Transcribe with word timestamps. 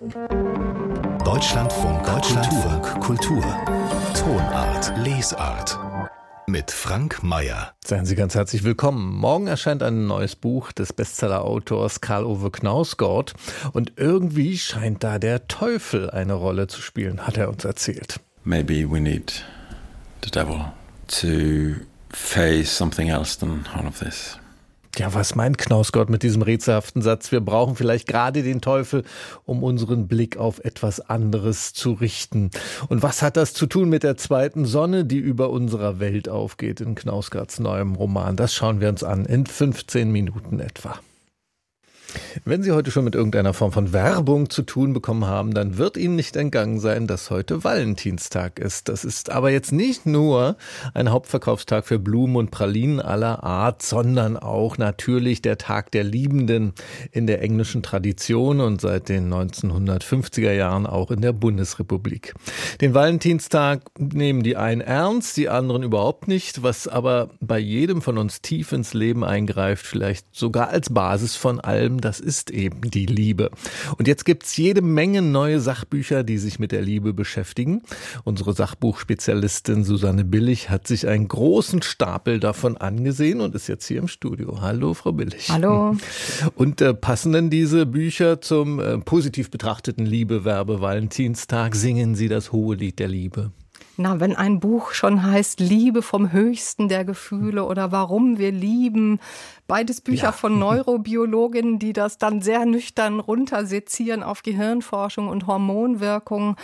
Deutschlandfunk, 0.00 2.06
Deutschlandfunk 2.06 3.00
Kultur. 3.02 3.44
Tonart, 4.14 4.96
Lesart. 4.96 5.78
Mit 6.46 6.70
Frank 6.70 7.22
Mayer. 7.22 7.74
Seien 7.84 8.06
Sie 8.06 8.14
ganz 8.14 8.34
herzlich 8.34 8.64
willkommen. 8.64 9.14
Morgen 9.14 9.46
erscheint 9.46 9.82
ein 9.82 10.06
neues 10.06 10.36
Buch 10.36 10.72
des 10.72 10.94
Bestseller-Autors 10.94 12.00
Karl-Ove 12.00 12.50
Knausgård. 12.50 13.34
Und 13.74 13.92
irgendwie 13.96 14.56
scheint 14.56 15.04
da 15.04 15.18
der 15.18 15.48
Teufel 15.48 16.08
eine 16.08 16.32
Rolle 16.32 16.66
zu 16.66 16.80
spielen, 16.80 17.26
hat 17.26 17.36
er 17.36 17.50
uns 17.50 17.66
erzählt. 17.66 18.20
Maybe 18.42 18.90
we 18.90 19.00
need 19.00 19.44
the 20.24 20.30
devil 20.30 20.72
to 21.08 21.84
face 22.08 22.74
something 22.74 23.10
else 23.10 23.38
than 23.38 23.66
all 23.74 23.86
of 23.86 23.98
this. 23.98 24.38
Ja, 24.96 25.14
was 25.14 25.34
meint 25.34 25.56
Knausgott 25.56 26.10
mit 26.10 26.22
diesem 26.22 26.42
rätselhaften 26.42 27.00
Satz? 27.00 27.30
Wir 27.30 27.40
brauchen 27.40 27.76
vielleicht 27.76 28.08
gerade 28.08 28.42
den 28.42 28.60
Teufel, 28.60 29.04
um 29.44 29.62
unseren 29.62 30.08
Blick 30.08 30.36
auf 30.36 30.58
etwas 30.64 31.00
anderes 31.00 31.72
zu 31.72 31.92
richten. 31.92 32.50
Und 32.88 33.02
was 33.02 33.22
hat 33.22 33.36
das 33.36 33.54
zu 33.54 33.66
tun 33.66 33.88
mit 33.88 34.02
der 34.02 34.16
zweiten 34.16 34.66
Sonne, 34.66 35.04
die 35.04 35.18
über 35.18 35.50
unserer 35.50 36.00
Welt 36.00 36.28
aufgeht 36.28 36.80
in 36.80 36.96
Knausgarts 36.96 37.60
neuem 37.60 37.94
Roman? 37.94 38.36
Das 38.36 38.54
schauen 38.54 38.80
wir 38.80 38.88
uns 38.88 39.04
an 39.04 39.24
in 39.26 39.46
15 39.46 40.10
Minuten 40.10 40.58
etwa. 40.58 40.98
Wenn 42.44 42.62
Sie 42.62 42.72
heute 42.72 42.90
schon 42.90 43.04
mit 43.04 43.14
irgendeiner 43.14 43.54
Form 43.54 43.72
von 43.72 43.92
Werbung 43.92 44.50
zu 44.50 44.62
tun 44.62 44.92
bekommen 44.92 45.26
haben, 45.26 45.54
dann 45.54 45.78
wird 45.78 45.96
Ihnen 45.96 46.16
nicht 46.16 46.36
entgangen 46.36 46.80
sein, 46.80 47.06
dass 47.06 47.30
heute 47.30 47.64
Valentinstag 47.64 48.58
ist. 48.58 48.88
Das 48.88 49.04
ist 49.04 49.30
aber 49.30 49.50
jetzt 49.50 49.72
nicht 49.72 50.06
nur 50.06 50.56
ein 50.94 51.10
Hauptverkaufstag 51.10 51.86
für 51.86 51.98
Blumen 51.98 52.36
und 52.36 52.50
Pralinen 52.50 53.00
aller 53.00 53.42
Art, 53.44 53.82
sondern 53.82 54.36
auch 54.36 54.78
natürlich 54.78 55.42
der 55.42 55.58
Tag 55.58 55.90
der 55.92 56.04
Liebenden 56.04 56.72
in 57.12 57.26
der 57.26 57.42
englischen 57.42 57.82
Tradition 57.82 58.60
und 58.60 58.80
seit 58.80 59.08
den 59.08 59.32
1950er 59.32 60.52
Jahren 60.52 60.86
auch 60.86 61.10
in 61.10 61.20
der 61.20 61.32
Bundesrepublik. 61.32 62.34
Den 62.80 62.94
Valentinstag 62.94 63.82
nehmen 63.98 64.42
die 64.42 64.56
einen 64.56 64.80
ernst, 64.80 65.36
die 65.36 65.48
anderen 65.48 65.82
überhaupt 65.82 66.28
nicht, 66.28 66.62
was 66.62 66.88
aber 66.88 67.30
bei 67.40 67.58
jedem 67.58 68.02
von 68.02 68.18
uns 68.18 68.40
tief 68.42 68.72
ins 68.72 68.94
Leben 68.94 69.24
eingreift, 69.24 69.86
vielleicht 69.86 70.26
sogar 70.32 70.68
als 70.68 70.90
Basis 70.90 71.36
von 71.36 71.60
allem, 71.60 71.99
das 72.00 72.20
ist 72.20 72.50
eben 72.50 72.90
die 72.90 73.06
Liebe. 73.06 73.50
Und 73.98 74.08
jetzt 74.08 74.24
gibt's 74.24 74.56
jede 74.56 74.82
Menge 74.82 75.22
neue 75.22 75.60
Sachbücher, 75.60 76.22
die 76.22 76.38
sich 76.38 76.58
mit 76.58 76.72
der 76.72 76.82
Liebe 76.82 77.12
beschäftigen. 77.12 77.82
Unsere 78.24 78.52
Sachbuchspezialistin 78.52 79.84
Susanne 79.84 80.24
Billig 80.24 80.70
hat 80.70 80.86
sich 80.86 81.06
einen 81.06 81.28
großen 81.28 81.82
Stapel 81.82 82.40
davon 82.40 82.76
angesehen 82.76 83.40
und 83.40 83.54
ist 83.54 83.68
jetzt 83.68 83.86
hier 83.86 83.98
im 83.98 84.08
Studio. 84.08 84.60
Hallo, 84.60 84.94
Frau 84.94 85.12
Billig. 85.12 85.50
Hallo. 85.50 85.96
Und 86.54 86.80
äh, 86.80 86.94
passen 86.94 87.32
denn 87.32 87.50
diese 87.50 87.86
Bücher 87.86 88.40
zum 88.40 88.80
äh, 88.80 88.98
positiv 88.98 89.50
betrachteten 89.50 90.06
Liebewerbe 90.06 90.80
Valentinstag? 90.80 91.74
Singen 91.74 92.14
Sie 92.14 92.28
das 92.28 92.52
hohe 92.52 92.76
Lied 92.76 92.98
der 92.98 93.08
Liebe? 93.08 93.52
Na, 94.02 94.18
wenn 94.18 94.34
ein 94.34 94.60
Buch 94.60 94.92
schon 94.92 95.22
heißt 95.22 95.60
Liebe 95.60 96.00
vom 96.00 96.32
höchsten 96.32 96.88
der 96.88 97.04
Gefühle 97.04 97.64
oder 97.64 97.92
Warum 97.92 98.38
wir 98.38 98.50
lieben, 98.50 99.20
beides 99.66 100.00
Bücher 100.00 100.28
ja. 100.28 100.32
von 100.32 100.58
Neurobiologinnen, 100.58 101.78
die 101.78 101.92
das 101.92 102.16
dann 102.16 102.40
sehr 102.40 102.64
nüchtern 102.64 103.20
runtersezieren 103.20 104.22
auf 104.22 104.42
Gehirnforschung 104.42 105.28
und 105.28 105.46
Hormonwirkung. 105.46 106.56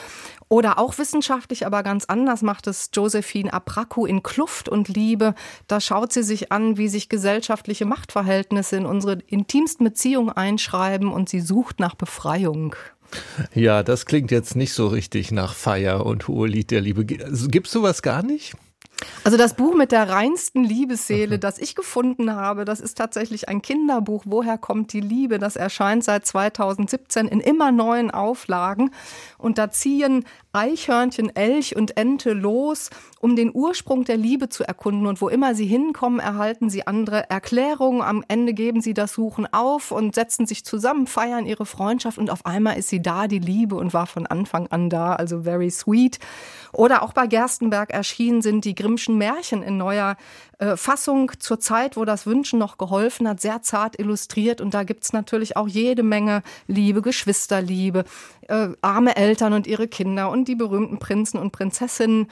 Oder 0.48 0.79
auch 0.79 0.97
wissenschaftlich, 0.97 1.67
aber 1.67 1.83
ganz 1.83 2.07
anders 2.07 2.41
macht 2.41 2.69
es 2.69 2.89
Josephine 2.95 3.53
Apraku 3.53 4.07
in 4.07 4.23
Kluft 4.23 4.70
und 4.70 4.89
Liebe. 4.89 5.34
Da 5.67 5.79
schaut 5.79 6.14
sie 6.14 6.23
sich 6.23 6.53
an, 6.53 6.79
wie 6.79 6.89
sich 6.89 7.11
gesellschaftliche 7.11 7.84
Machtverhältnisse 7.84 8.77
in 8.77 8.87
unsere 8.87 9.19
intimsten 9.27 9.84
Beziehungen 9.84 10.31
einschreiben 10.31 11.12
und 11.12 11.29
sie 11.29 11.41
sucht 11.41 11.81
nach 11.81 11.97
Befreiung. 11.97 12.77
Ja, 13.54 13.82
das 13.82 14.06
klingt 14.06 14.30
jetzt 14.30 14.56
nicht 14.56 14.72
so 14.72 14.88
richtig 14.88 15.32
nach 15.32 15.54
Feier 15.54 16.04
und 16.06 16.28
Hohelied 16.28 16.70
der 16.70 16.80
Liebe. 16.80 17.04
Gibt's 17.04 17.72
sowas 17.72 18.02
gar 18.02 18.22
nicht? 18.22 18.54
Also 19.24 19.36
das 19.36 19.54
Buch 19.54 19.74
mit 19.74 19.92
der 19.92 20.08
reinsten 20.08 20.64
Liebesseele, 20.64 21.39
das 21.39 21.58
ich 21.58 21.74
gefunden 21.74 22.34
habe, 22.34 22.64
das 22.64 22.80
ist 22.80 22.96
tatsächlich 22.96 23.48
ein 23.48 23.61
Kinderbuch. 23.61 24.24
Woher 24.27 24.56
kommt 24.56 24.92
die 24.92 25.00
Liebe? 25.00 25.39
Das 25.39 25.56
erscheint 25.56 26.05
seit 26.05 26.27
2017 26.27 27.28
in 27.28 27.40
immer 27.40 27.72
neuen 27.72 28.11
Auflagen. 28.11 28.90
Und 29.39 29.58
da 29.58 29.70
ziehen 29.70 30.24
Eichhörnchen, 30.56 31.36
Elch 31.36 31.77
und 31.77 31.98
Ente 31.98 32.33
los, 32.33 32.89
um 33.20 33.36
den 33.36 33.55
Ursprung 33.55 34.05
der 34.05 34.17
Liebe 34.17 34.48
zu 34.48 34.64
erkunden. 34.64 35.06
Und 35.06 35.20
wo 35.20 35.28
immer 35.28 35.55
sie 35.55 35.67
hinkommen, 35.67 36.18
erhalten 36.18 36.70
sie 36.70 36.86
andere 36.86 37.28
Erklärungen. 37.28 38.00
Am 38.00 38.24
Ende 38.27 38.55
geben 38.55 38.80
sie 38.80 38.95
das 38.95 39.12
Suchen 39.12 39.46
auf 39.52 39.90
und 39.90 40.14
setzen 40.14 40.46
sich 40.46 40.64
zusammen, 40.64 41.06
feiern 41.06 41.45
ihre 41.45 41.66
Freundschaft. 41.66 42.16
Und 42.16 42.30
auf 42.30 42.46
einmal 42.46 42.78
ist 42.78 42.89
sie 42.89 43.02
da, 43.02 43.28
die 43.28 43.39
Liebe, 43.39 43.77
und 43.77 43.92
war 43.92 44.06
von 44.06 44.27
Anfang 44.27 44.66
an 44.68 44.89
da. 44.89 45.14
Also 45.14 45.42
very 45.42 45.70
sweet. 45.70 46.18
Oder 46.72 47.02
auch 47.02 47.12
bei 47.12 47.27
Gerstenberg 47.27 47.92
erschienen 47.92 48.40
sind 48.40 48.64
die 48.64 48.74
Grimmschen 48.74 49.18
Märchen 49.18 49.62
in 49.62 49.77
neuer 49.77 50.16
äh, 50.58 50.77
Fassung 50.77 51.33
zur 51.39 51.61
Zeit, 51.61 51.96
wo 51.96 52.05
das 52.05 52.27
Wünschen 52.27 52.58
noch 52.58 52.78
geholfen 52.78 53.28
hat, 53.28 53.40
sehr 53.40 53.62
zart 53.62 53.98
illustriert. 53.98 54.61
Und 54.61 54.74
da 54.74 54.84
gibt's 54.84 55.12
natürlich 55.12 55.56
auch 55.56 55.68
jede 55.68 56.02
Menge 56.02 56.42
Liebe, 56.67 57.02
Geschwisterliebe, 57.02 58.05
äh, 58.48 58.68
arme 58.80 59.16
Eltern 59.16 59.52
und 59.52 59.66
ihre 59.66 59.89
Kinder 59.89 60.30
und 60.30 60.48
die 60.48 60.55
berühmten 60.55 60.98
Prinzen 60.98 61.39
und 61.39 61.52
Prinzessinnen. 61.52 62.28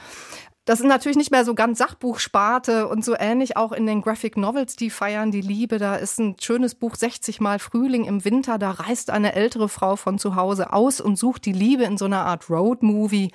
Das 0.65 0.79
ist 0.79 0.87
natürlich 0.87 1.17
nicht 1.17 1.29
mehr 1.29 1.45
so 1.45 1.53
ganz 1.53 1.77
Sachbuchsparte 1.77 2.87
und 2.87 3.05
so 3.05 3.15
ähnlich 3.15 3.55
auch 3.55 3.71
in 3.71 3.85
den 3.85 4.01
Graphic 4.01 4.35
Novels, 4.35 4.75
die 4.75 4.89
feiern 4.89 5.29
die 5.29 5.41
Liebe. 5.41 5.77
Da 5.77 5.95
ist 5.95 6.19
ein 6.19 6.35
schönes 6.41 6.73
Buch 6.73 6.95
60 6.95 7.39
Mal 7.39 7.59
Frühling 7.59 8.05
im 8.05 8.25
Winter. 8.25 8.57
Da 8.57 8.71
reist 8.71 9.11
eine 9.11 9.33
ältere 9.33 9.69
Frau 9.69 9.95
von 9.95 10.17
zu 10.17 10.35
Hause 10.35 10.73
aus 10.73 10.99
und 10.99 11.17
sucht 11.17 11.45
die 11.45 11.51
Liebe 11.51 11.83
in 11.83 11.99
so 11.99 12.05
einer 12.05 12.25
Art 12.25 12.49
Road-Movie 12.49 13.31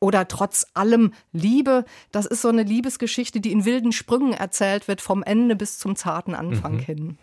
oder 0.00 0.26
trotz 0.26 0.66
allem 0.72 1.12
Liebe. 1.32 1.84
Das 2.12 2.24
ist 2.24 2.40
so 2.40 2.48
eine 2.48 2.62
Liebesgeschichte, 2.62 3.40
die 3.40 3.52
in 3.52 3.66
wilden 3.66 3.92
Sprüngen 3.92 4.32
erzählt 4.32 4.88
wird, 4.88 5.02
vom 5.02 5.22
Ende 5.22 5.56
bis 5.56 5.78
zum 5.78 5.96
zarten 5.96 6.34
Anfang 6.34 6.76
mhm. 6.76 6.80
hin. 6.80 7.18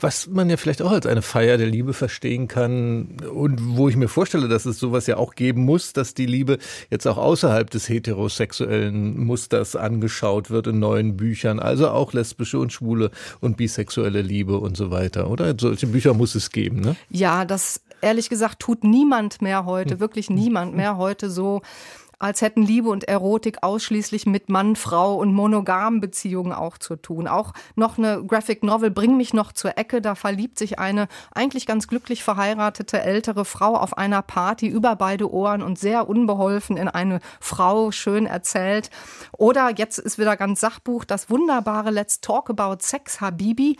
Was 0.00 0.28
man 0.28 0.48
ja 0.50 0.56
vielleicht 0.56 0.82
auch 0.82 0.92
als 0.92 1.06
eine 1.06 1.22
Feier 1.22 1.58
der 1.58 1.66
Liebe 1.66 1.92
verstehen 1.92 2.48
kann 2.48 3.16
und 3.32 3.76
wo 3.76 3.88
ich 3.88 3.96
mir 3.96 4.08
vorstelle, 4.08 4.48
dass 4.48 4.66
es 4.66 4.78
sowas 4.78 5.06
ja 5.06 5.16
auch 5.16 5.34
geben 5.34 5.64
muss, 5.64 5.92
dass 5.92 6.14
die 6.14 6.26
Liebe 6.26 6.58
jetzt 6.90 7.06
auch 7.06 7.18
außerhalb 7.18 7.70
des 7.70 7.88
heterosexuellen 7.88 9.18
Musters 9.18 9.76
angeschaut 9.76 10.50
wird 10.50 10.66
in 10.66 10.78
neuen 10.78 11.16
Büchern, 11.16 11.58
also 11.60 11.88
auch 11.88 12.12
lesbische 12.12 12.58
und 12.58 12.72
schwule 12.72 13.10
und 13.40 13.56
bisexuelle 13.56 14.22
Liebe 14.22 14.58
und 14.58 14.76
so 14.76 14.90
weiter, 14.90 15.30
oder? 15.30 15.54
Solche 15.58 15.86
Bücher 15.86 16.14
muss 16.14 16.34
es 16.34 16.50
geben, 16.50 16.80
ne? 16.80 16.96
Ja, 17.10 17.44
das 17.44 17.80
ehrlich 18.00 18.28
gesagt 18.28 18.60
tut 18.60 18.84
niemand 18.84 19.42
mehr 19.42 19.64
heute, 19.64 20.00
wirklich 20.00 20.30
niemand 20.30 20.74
mehr 20.74 20.96
heute 20.96 21.30
so 21.30 21.62
als 22.18 22.42
hätten 22.42 22.62
Liebe 22.62 22.88
und 22.88 23.04
Erotik 23.04 23.62
ausschließlich 23.62 24.26
mit 24.26 24.48
Mann, 24.48 24.76
Frau 24.76 25.16
und 25.16 25.32
monogamen 25.32 26.00
Beziehungen 26.00 26.52
auch 26.52 26.78
zu 26.78 26.96
tun. 26.96 27.28
Auch 27.28 27.52
noch 27.76 27.98
eine 27.98 28.24
Graphic 28.24 28.62
Novel, 28.62 28.90
Bring 28.90 29.16
mich 29.16 29.34
noch 29.34 29.52
zur 29.52 29.78
Ecke, 29.78 30.00
da 30.02 30.14
verliebt 30.14 30.58
sich 30.58 30.78
eine 30.78 31.08
eigentlich 31.32 31.66
ganz 31.66 31.86
glücklich 31.86 32.24
verheiratete 32.24 33.00
ältere 33.00 33.44
Frau 33.44 33.76
auf 33.76 33.96
einer 33.96 34.22
Party 34.22 34.66
über 34.66 34.96
beide 34.96 35.32
Ohren 35.32 35.62
und 35.62 35.78
sehr 35.78 36.08
unbeholfen 36.08 36.76
in 36.76 36.88
eine 36.88 37.20
Frau, 37.40 37.92
schön 37.92 38.26
erzählt. 38.26 38.90
Oder 39.32 39.70
jetzt 39.76 39.98
ist 39.98 40.18
wieder 40.18 40.36
ganz 40.36 40.60
Sachbuch, 40.60 41.04
das 41.04 41.30
wunderbare 41.30 41.90
Let's 41.90 42.20
Talk 42.20 42.50
About 42.50 42.78
Sex, 42.80 43.20
Habibi 43.20 43.76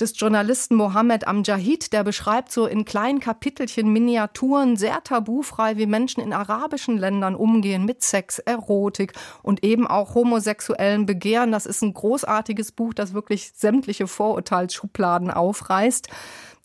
des 0.00 0.18
Journalisten 0.18 0.76
Mohammed 0.76 1.26
Amjahid, 1.26 1.92
der 1.92 2.04
beschreibt 2.04 2.52
so 2.52 2.66
in 2.66 2.84
kleinen 2.84 3.20
Kapitelchen, 3.20 3.92
Miniaturen, 3.92 4.76
sehr 4.76 5.02
tabufrei, 5.02 5.76
wie 5.76 5.86
Menschen 5.86 6.22
in 6.22 6.32
arabischen 6.32 6.96
Ländern 6.96 7.34
umgehen 7.34 7.84
mit 7.84 8.02
Sex, 8.02 8.38
Erotik 8.38 9.12
und 9.42 9.64
eben 9.64 9.86
auch 9.86 10.14
homosexuellen 10.14 11.06
Begehren. 11.06 11.52
Das 11.52 11.66
ist 11.66 11.82
ein 11.82 11.94
großartiges 11.94 12.72
Buch, 12.72 12.94
das 12.94 13.12
wirklich 13.12 13.52
sämtliche 13.54 14.06
Vorurteilsschubladen 14.06 15.30
aufreißt. 15.30 16.08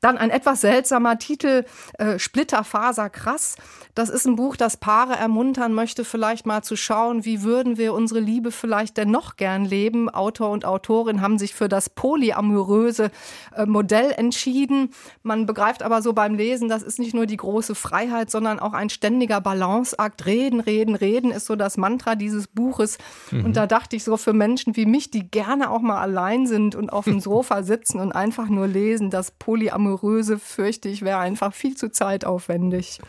Dann 0.04 0.18
ein 0.18 0.32
etwas 0.32 0.60
seltsamer 0.60 1.18
Titel, 1.18 1.64
äh, 1.98 2.20
Splitterfaser 2.20 3.10
krass. 3.10 3.56
Das 3.96 4.10
ist 4.10 4.26
ein 4.26 4.36
Buch, 4.36 4.58
das 4.58 4.76
Paare 4.76 5.16
ermuntern 5.16 5.74
möchte, 5.74 6.04
vielleicht 6.04 6.46
mal 6.46 6.62
zu 6.62 6.76
schauen, 6.76 7.24
wie 7.24 7.42
würden 7.42 7.78
wir 7.78 7.94
unsere 7.94 8.20
Liebe 8.20 8.52
vielleicht 8.52 8.98
denn 8.98 9.12
noch 9.12 9.38
gern 9.38 9.64
leben. 9.64 10.10
Autor 10.10 10.50
und 10.50 10.66
Autorin 10.66 11.22
haben 11.22 11.38
sich 11.38 11.56
für 11.56 11.70
das 11.70 11.90
polyamoröse 11.90 13.12
äh, 13.56 13.66
Modell 13.66 14.12
entschieden. 14.12 14.90
Man 15.22 15.46
begreift 15.46 15.84
aber 15.84 16.02
so 16.02 16.12
beim 16.12 16.36
Lesen, 16.36 16.68
das 16.68 16.84
ist 16.84 17.00
nicht 17.00 17.14
nur 17.14 17.26
die 17.26 17.38
große 17.38 17.74
Freiheit, 17.74 18.30
sondern 18.30 18.60
auch 18.60 18.74
ein 18.74 18.90
ständiger 18.90 19.40
Balanceakt. 19.40 20.26
Reden, 20.26 20.60
reden, 20.60 20.96
reden 20.96 21.32
ist 21.32 21.46
so 21.46 21.56
das 21.56 21.78
Mantra 21.78 22.16
dieses 22.16 22.48
Buches. 22.48 22.98
Mhm. 23.32 23.46
Und 23.46 23.56
da 23.56 23.68
dachte 23.68 23.96
ich 23.96 24.04
so 24.04 24.18
für 24.18 24.34
Menschen 24.34 24.76
wie 24.76 24.86
mich, 24.86 25.12
die 25.12 25.32
gerne 25.32 25.70
auch 25.70 25.82
mal 25.82 26.02
allein 26.02 26.46
sind 26.46 26.76
und 26.76 26.92
auf 26.92 27.06
dem 27.06 27.20
Sofa 27.22 27.64
sitzen 27.64 28.02
und 28.02 28.12
einfach 28.12 28.50
nur 28.50 28.68
lesen, 28.68 29.10
das 29.10 29.32
polyamoröse 29.32 29.93
Polyamoröse, 29.94 30.40
fürchte 30.40 30.90
ich, 30.90 31.02
wäre 31.02 31.20
einfach 31.20 31.54
viel 31.54 31.76
zu 31.76 31.92
zeitaufwendig. 31.92 33.00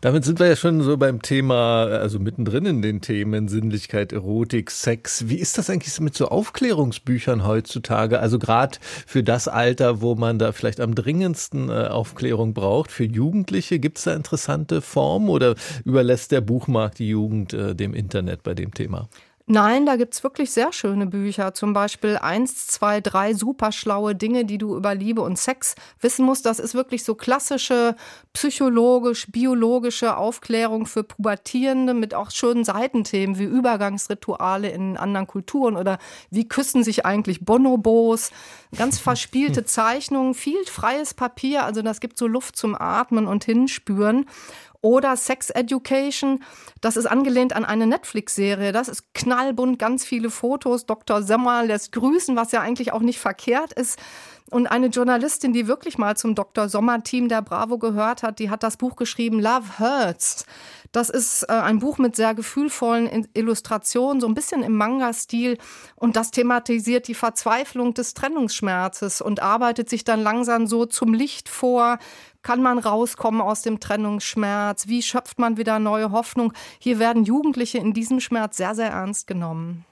Damit 0.00 0.24
sind 0.24 0.38
wir 0.38 0.46
ja 0.48 0.56
schon 0.56 0.80
so 0.82 0.96
beim 0.96 1.22
Thema, 1.22 1.84
also 1.84 2.18
mittendrin 2.18 2.66
in 2.66 2.82
den 2.82 3.00
Themen 3.00 3.48
Sinnlichkeit, 3.48 4.12
Erotik, 4.12 4.70
Sex. 4.70 5.28
Wie 5.28 5.36
ist 5.36 5.58
das 5.58 5.68
eigentlich 5.68 5.98
mit 6.00 6.14
so 6.14 6.28
Aufklärungsbüchern 6.28 7.46
heutzutage? 7.46 8.20
Also 8.20 8.38
gerade 8.38 8.78
für 9.06 9.22
das 9.22 9.48
Alter, 9.48 10.00
wo 10.00 10.14
man 10.14 10.38
da 10.38 10.52
vielleicht 10.52 10.80
am 10.80 10.94
dringendsten 10.94 11.68
äh, 11.68 11.88
Aufklärung 11.88 12.54
braucht, 12.54 12.90
für 12.90 13.04
Jugendliche, 13.04 13.78
gibt 13.78 13.98
es 13.98 14.04
da 14.04 14.14
interessante 14.14 14.80
Formen 14.80 15.28
oder 15.28 15.54
überlässt 15.84 16.32
der 16.32 16.40
Buchmarkt 16.40 16.98
die 16.98 17.08
Jugend 17.08 17.52
äh, 17.52 17.74
dem 17.74 17.94
Internet 17.94 18.42
bei 18.42 18.54
dem 18.54 18.72
Thema? 18.72 19.08
Nein, 19.48 19.86
da 19.86 19.94
gibt's 19.94 20.24
wirklich 20.24 20.50
sehr 20.50 20.72
schöne 20.72 21.06
Bücher. 21.06 21.54
Zum 21.54 21.72
Beispiel 21.72 22.18
eins, 22.20 22.66
zwei, 22.66 23.00
drei 23.00 23.32
super 23.32 23.70
schlaue 23.70 24.16
Dinge, 24.16 24.44
die 24.44 24.58
du 24.58 24.76
über 24.76 24.92
Liebe 24.92 25.22
und 25.22 25.38
Sex 25.38 25.76
wissen 26.00 26.26
musst. 26.26 26.46
Das 26.46 26.58
ist 26.58 26.74
wirklich 26.74 27.04
so 27.04 27.14
klassische 27.14 27.94
psychologisch, 28.32 29.30
biologische 29.30 30.16
Aufklärung 30.16 30.84
für 30.86 31.04
Pubertierende 31.04 31.94
mit 31.94 32.12
auch 32.12 32.32
schönen 32.32 32.64
Seitenthemen 32.64 33.38
wie 33.38 33.44
Übergangsrituale 33.44 34.68
in 34.70 34.96
anderen 34.96 35.28
Kulturen 35.28 35.76
oder 35.76 35.98
wie 36.28 36.48
küssen 36.48 36.82
sich 36.82 37.06
eigentlich 37.06 37.44
Bonobos. 37.44 38.32
Ganz 38.76 38.98
verspielte 38.98 39.64
Zeichnungen, 39.64 40.34
viel 40.34 40.64
freies 40.64 41.14
Papier. 41.14 41.64
Also 41.64 41.82
das 41.82 42.00
gibt 42.00 42.18
so 42.18 42.26
Luft 42.26 42.56
zum 42.56 42.74
Atmen 42.74 43.28
und 43.28 43.44
Hinspüren. 43.44 44.26
Oder 44.86 45.16
Sex 45.16 45.50
Education, 45.50 46.44
das 46.80 46.96
ist 46.96 47.06
angelehnt 47.06 47.56
an 47.56 47.64
eine 47.64 47.88
Netflix-Serie. 47.88 48.70
Das 48.70 48.86
ist 48.86 49.12
knallbunt, 49.14 49.80
ganz 49.80 50.04
viele 50.04 50.30
Fotos. 50.30 50.86
Dr. 50.86 51.24
Sommer 51.24 51.64
lässt 51.64 51.90
grüßen, 51.90 52.36
was 52.36 52.52
ja 52.52 52.60
eigentlich 52.60 52.92
auch 52.92 53.00
nicht 53.00 53.18
verkehrt 53.18 53.72
ist. 53.72 53.98
Und 54.48 54.68
eine 54.68 54.86
Journalistin, 54.86 55.52
die 55.52 55.66
wirklich 55.66 55.98
mal 55.98 56.16
zum 56.16 56.36
Dr. 56.36 56.68
Sommer-Team 56.68 57.28
der 57.28 57.42
Bravo 57.42 57.78
gehört 57.78 58.22
hat, 58.22 58.38
die 58.38 58.48
hat 58.48 58.62
das 58.62 58.76
Buch 58.76 58.94
geschrieben, 58.94 59.40
Love 59.40 59.80
Hurts. 59.80 60.46
Das 60.96 61.10
ist 61.10 61.42
äh, 61.42 61.52
ein 61.52 61.80
Buch 61.80 61.98
mit 61.98 62.16
sehr 62.16 62.34
gefühlvollen 62.34 63.26
Illustrationen, 63.34 64.18
so 64.18 64.26
ein 64.26 64.32
bisschen 64.32 64.62
im 64.62 64.78
Manga-Stil. 64.78 65.58
Und 65.94 66.16
das 66.16 66.30
thematisiert 66.30 67.06
die 67.06 67.12
Verzweiflung 67.12 67.92
des 67.92 68.14
Trennungsschmerzes 68.14 69.20
und 69.20 69.42
arbeitet 69.42 69.90
sich 69.90 70.04
dann 70.04 70.22
langsam 70.22 70.66
so 70.66 70.86
zum 70.86 71.12
Licht 71.12 71.50
vor, 71.50 71.98
kann 72.42 72.62
man 72.62 72.78
rauskommen 72.78 73.42
aus 73.42 73.60
dem 73.60 73.78
Trennungsschmerz? 73.78 74.88
Wie 74.88 75.02
schöpft 75.02 75.38
man 75.38 75.58
wieder 75.58 75.78
neue 75.80 76.12
Hoffnung? 76.12 76.54
Hier 76.78 76.98
werden 76.98 77.24
Jugendliche 77.24 77.76
in 77.76 77.92
diesem 77.92 78.18
Schmerz 78.18 78.56
sehr, 78.56 78.74
sehr 78.74 78.88
ernst 78.88 79.26
genommen. 79.26 79.84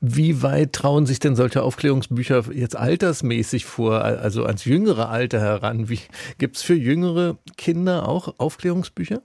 Wie 0.00 0.42
weit 0.42 0.72
trauen 0.74 1.06
sich 1.06 1.18
denn 1.18 1.34
solche 1.34 1.62
Aufklärungsbücher 1.64 2.52
jetzt 2.52 2.76
altersmäßig 2.76 3.64
vor, 3.64 4.02
also 4.02 4.44
ans 4.44 4.64
jüngere 4.64 5.08
Alter 5.08 5.40
heran? 5.40 5.88
Gibt 6.38 6.56
es 6.56 6.62
für 6.62 6.74
jüngere 6.74 7.36
Kinder 7.56 8.08
auch 8.08 8.34
Aufklärungsbücher? 8.38 9.22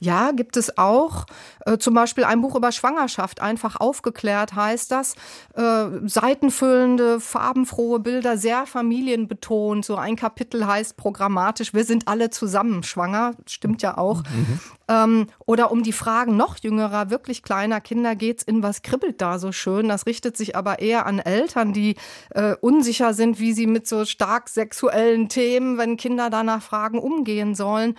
Ja, 0.00 0.32
gibt 0.32 0.56
es 0.56 0.78
auch. 0.78 1.26
Äh, 1.66 1.76
zum 1.76 1.92
Beispiel 1.92 2.24
ein 2.24 2.40
Buch 2.40 2.56
über 2.56 2.72
Schwangerschaft, 2.72 3.40
einfach 3.40 3.76
aufgeklärt 3.78 4.54
heißt 4.54 4.90
das. 4.90 5.14
Äh, 5.54 5.86
seitenfüllende, 6.06 7.20
farbenfrohe 7.20 8.00
Bilder, 8.00 8.38
sehr 8.38 8.64
familienbetont. 8.64 9.84
So 9.84 9.96
ein 9.96 10.16
Kapitel 10.16 10.66
heißt 10.66 10.96
programmatisch, 10.96 11.74
wir 11.74 11.84
sind 11.84 12.08
alle 12.08 12.30
zusammen 12.30 12.82
schwanger. 12.82 13.34
Stimmt 13.46 13.82
ja 13.82 13.98
auch. 13.98 14.22
Mhm. 14.22 14.60
Ähm, 14.88 15.26
oder 15.44 15.70
um 15.70 15.82
die 15.82 15.92
Fragen 15.92 16.36
noch 16.36 16.56
jüngerer, 16.56 17.10
wirklich 17.10 17.42
kleiner 17.42 17.82
Kinder 17.82 18.16
geht's 18.16 18.42
in 18.42 18.62
was 18.62 18.80
kribbelt 18.80 19.20
da 19.20 19.38
so 19.38 19.52
schön. 19.52 19.88
Das 19.88 20.06
richtet 20.06 20.36
sich 20.36 20.56
aber 20.56 20.78
eher 20.78 21.04
an 21.04 21.18
Eltern, 21.18 21.74
die 21.74 21.96
äh, 22.30 22.54
unsicher 22.60 23.12
sind, 23.12 23.38
wie 23.38 23.52
sie 23.52 23.66
mit 23.66 23.86
so 23.86 24.06
stark 24.06 24.48
sexuellen 24.48 25.28
Themen, 25.28 25.76
wenn 25.76 25.98
Kinder 25.98 26.30
danach 26.30 26.62
fragen, 26.62 26.98
umgehen 26.98 27.54
sollen. 27.54 27.96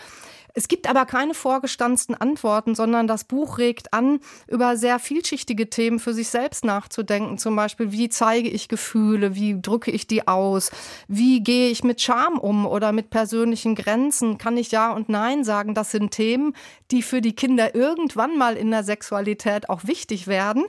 Es 0.54 0.68
gibt 0.68 0.90
aber 0.90 1.06
keine 1.06 1.34
vorgestanzten 1.34 2.16
Antworten, 2.16 2.76
sondern 2.76 3.08
das 3.08 3.24
Buch 3.24 3.58
regt 3.58 3.94
an, 3.94 4.20
über 4.48 4.78
sehr 4.78 5.00
vielschichtige 5.00 5.70
Themen 5.70 6.00
für 6.00 6.14
sich 6.14 6.30
selbst 6.30 6.66
nachzudenken. 6.66 7.38
Zum 7.38 7.56
Beispiel, 7.56 7.92
wie 7.92 8.10
zeige 8.10 8.50
ich 8.50 8.68
Gefühle, 8.68 9.36
wie 9.36 9.62
drücke 9.62 9.92
ich 9.92 10.08
die 10.08 10.28
aus, 10.28 10.72
wie 11.08 11.42
gehe 11.42 11.70
ich 11.70 11.84
mit 11.84 12.02
Scham 12.02 12.38
um 12.38 12.66
oder 12.66 12.92
mit 12.92 13.10
persönlichen 13.10 13.76
Grenzen, 13.76 14.38
kann 14.38 14.58
ich 14.58 14.72
Ja 14.72 14.92
und 14.92 15.10
Nein 15.10 15.44
sagen. 15.44 15.74
Das 15.74 15.92
sind 15.92 16.12
Themen, 16.12 16.54
die 16.92 17.02
für 17.02 17.22
die 17.22 17.36
Kinder 17.36 17.76
irgendwann 17.76 18.38
mal 18.38 18.58
in 18.58 18.72
der 18.72 18.84
Sexualität 18.84 19.70
auch 19.70 19.86
wichtig 19.86 20.28
werden. 20.28 20.66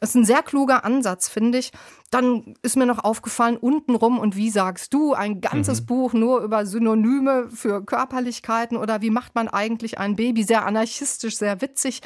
Das 0.00 0.10
ist 0.10 0.14
ein 0.16 0.24
sehr 0.24 0.42
kluger 0.42 0.84
Ansatz, 0.84 1.28
finde 1.28 1.58
ich. 1.58 1.72
Dann 2.10 2.54
ist 2.62 2.76
mir 2.76 2.86
noch 2.86 3.02
aufgefallen, 3.02 3.56
untenrum 3.56 4.18
und 4.18 4.36
wie 4.36 4.50
sagst 4.50 4.94
du, 4.94 5.14
ein 5.14 5.40
ganzes 5.40 5.82
mhm. 5.82 5.86
Buch 5.86 6.12
nur 6.12 6.40
über 6.40 6.64
Synonyme 6.64 7.48
für 7.50 7.84
Körperlichkeiten 7.84 8.76
oder 8.76 9.02
wie 9.02 9.10
macht 9.10 9.34
man 9.34 9.48
eigentlich 9.48 9.98
ein 9.98 10.16
Baby? 10.16 10.44
Sehr 10.44 10.64
anarchistisch, 10.66 11.36
sehr 11.36 11.60
witzig. 11.60 12.02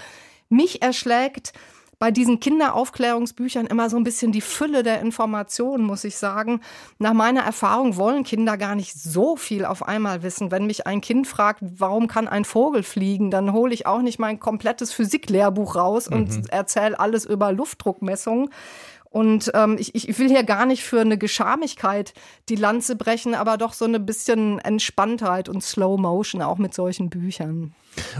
Mich 0.48 0.82
erschlägt 0.82 1.52
bei 2.00 2.10
diesen 2.10 2.40
Kinderaufklärungsbüchern 2.40 3.66
immer 3.66 3.90
so 3.90 3.98
ein 3.98 4.04
bisschen 4.04 4.32
die 4.32 4.40
Fülle 4.40 4.82
der 4.82 5.02
Informationen, 5.02 5.84
muss 5.84 6.02
ich 6.04 6.16
sagen. 6.16 6.62
Nach 6.98 7.12
meiner 7.12 7.42
Erfahrung 7.42 7.98
wollen 7.98 8.24
Kinder 8.24 8.56
gar 8.56 8.74
nicht 8.74 8.94
so 8.94 9.36
viel 9.36 9.66
auf 9.66 9.86
einmal 9.86 10.22
wissen. 10.22 10.50
Wenn 10.50 10.64
mich 10.64 10.86
ein 10.86 11.02
Kind 11.02 11.26
fragt, 11.26 11.60
warum 11.60 12.08
kann 12.08 12.26
ein 12.26 12.46
Vogel 12.46 12.82
fliegen, 12.84 13.30
dann 13.30 13.52
hole 13.52 13.74
ich 13.74 13.86
auch 13.86 14.00
nicht 14.00 14.18
mein 14.18 14.40
komplettes 14.40 14.94
Physiklehrbuch 14.94 15.76
raus 15.76 16.08
und 16.08 16.30
mhm. 16.30 16.44
erzähle 16.48 16.98
alles 16.98 17.26
über 17.26 17.52
Luftdruckmessungen. 17.52 18.48
Und 19.10 19.50
ähm, 19.54 19.76
ich, 19.78 19.94
ich 19.94 20.18
will 20.20 20.28
hier 20.28 20.44
gar 20.44 20.66
nicht 20.66 20.84
für 20.84 21.00
eine 21.00 21.18
Geschamigkeit 21.18 22.14
die 22.48 22.54
Lanze 22.54 22.94
brechen, 22.94 23.34
aber 23.34 23.58
doch 23.58 23.72
so 23.72 23.84
eine 23.84 23.98
bisschen 23.98 24.60
Entspanntheit 24.60 25.48
und 25.48 25.64
Slow 25.64 26.00
Motion 26.00 26.42
auch 26.42 26.58
mit 26.58 26.74
solchen 26.74 27.10
Büchern. 27.10 27.74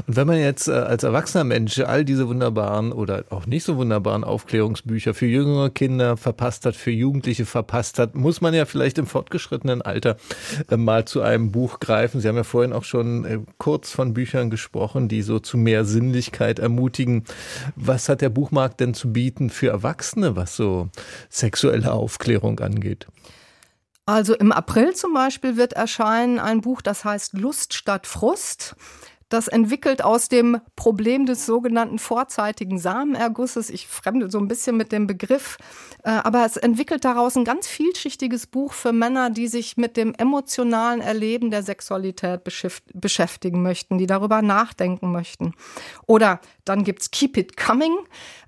Und 0.07 0.17
wenn 0.17 0.27
man 0.27 0.39
jetzt 0.39 0.67
äh, 0.67 0.73
als 0.73 1.05
erwachsener 1.05 1.45
Mensch 1.45 1.79
all 1.79 2.05
diese 2.05 2.27
wunderbaren 2.29 2.93
oder 2.93 3.25
auch 3.31 3.47
nicht 3.47 3.63
so 3.63 3.77
wunderbaren 3.77 4.25
Aufklärungsbücher 4.25 5.15
für 5.15 5.27
jüngere 5.27 5.71
Kinder 5.71 6.17
verpasst 6.17 6.67
hat, 6.67 6.75
für 6.75 6.91
Jugendliche 6.91 7.47
verpasst 7.47 8.01
hat, 8.01 8.17
muss 8.17 8.41
man 8.41 8.53
ja 8.53 8.65
vielleicht 8.65 8.99
im 8.99 9.07
fortgeschrittenen 9.07 9.83
Alter 9.83 10.17
äh, 10.69 10.77
mal 10.77 11.05
zu 11.05 11.23
einem 11.23 11.53
Buch 11.53 11.79
greifen. 11.79 12.21
Sie 12.21 12.27
haben 12.27 12.37
ja 12.37 12.43
vorhin 12.43 12.73
auch 12.73 12.85
schon 12.85 13.25
äh, 13.25 13.39
kurz 13.59 13.93
von 13.93 14.13
Büchern 14.13 14.51
gesprochen, 14.51 15.09
die 15.09 15.23
so 15.23 15.39
zu 15.39 15.57
mehr 15.57 15.85
Sinnlichkeit 15.85 16.59
ermutigen. 16.59 17.25
Was 17.77 18.09
hat 18.09 18.23
der 18.23 18.31
Buchmarkt 18.31 18.81
denn 18.81 18.93
zu 18.93 19.13
bieten 19.13 19.51
für 19.51 19.69
Erwachsene, 19.69 20.35
was 20.35 20.57
so 20.57 20.80
sexuelle 21.29 21.93
Aufklärung 21.93 22.61
angeht? 22.61 23.07
Also 24.07 24.35
im 24.35 24.51
April 24.51 24.95
zum 24.95 25.15
Beispiel 25.15 25.57
wird 25.57 25.75
erscheinen 25.75 26.39
ein 26.39 26.63
Buch, 26.63 26.83
das 26.83 27.05
heißt 27.05 27.35
Lust 27.35 27.75
statt 27.75 28.07
Frust. 28.07 28.75
Das 29.31 29.47
entwickelt 29.47 30.03
aus 30.03 30.29
dem 30.29 30.61
Problem 30.75 31.25
des 31.25 31.47
sogenannten 31.47 32.01
vorzeitigen 32.01 32.79
Samenergusses. 32.79 33.71
Ich 33.71 33.87
fremde 33.87 34.29
so 34.29 34.39
ein 34.39 34.49
bisschen 34.49 34.77
mit 34.77 34.91
dem 34.91 35.07
Begriff, 35.07 35.57
äh, 36.03 36.11
aber 36.11 36.45
es 36.45 36.57
entwickelt 36.57 37.05
daraus 37.05 37.37
ein 37.37 37.45
ganz 37.45 37.69
vielschichtiges 37.69 38.49
Buch 38.49 38.73
für 38.73 38.93
Männer, 38.93 39.31
die 39.31 39.47
sich 39.47 39.77
mit 39.77 39.97
dem 39.97 40.15
emotionalen 40.15 41.01
Erleben 41.01 41.53
der 41.53 41.63
Sexualität 41.63 42.43
beschäftigen 42.93 43.63
möchten, 43.63 43.99
die 43.99 44.09
darüber 44.09 44.43
nachdenken 44.43 45.13
möchten. 45.13 45.55
Oder 46.07 46.41
dann 46.65 46.83
gibt's 46.83 47.13
Keep 47.13 47.37
It 47.37 47.57
Coming. 47.57 47.97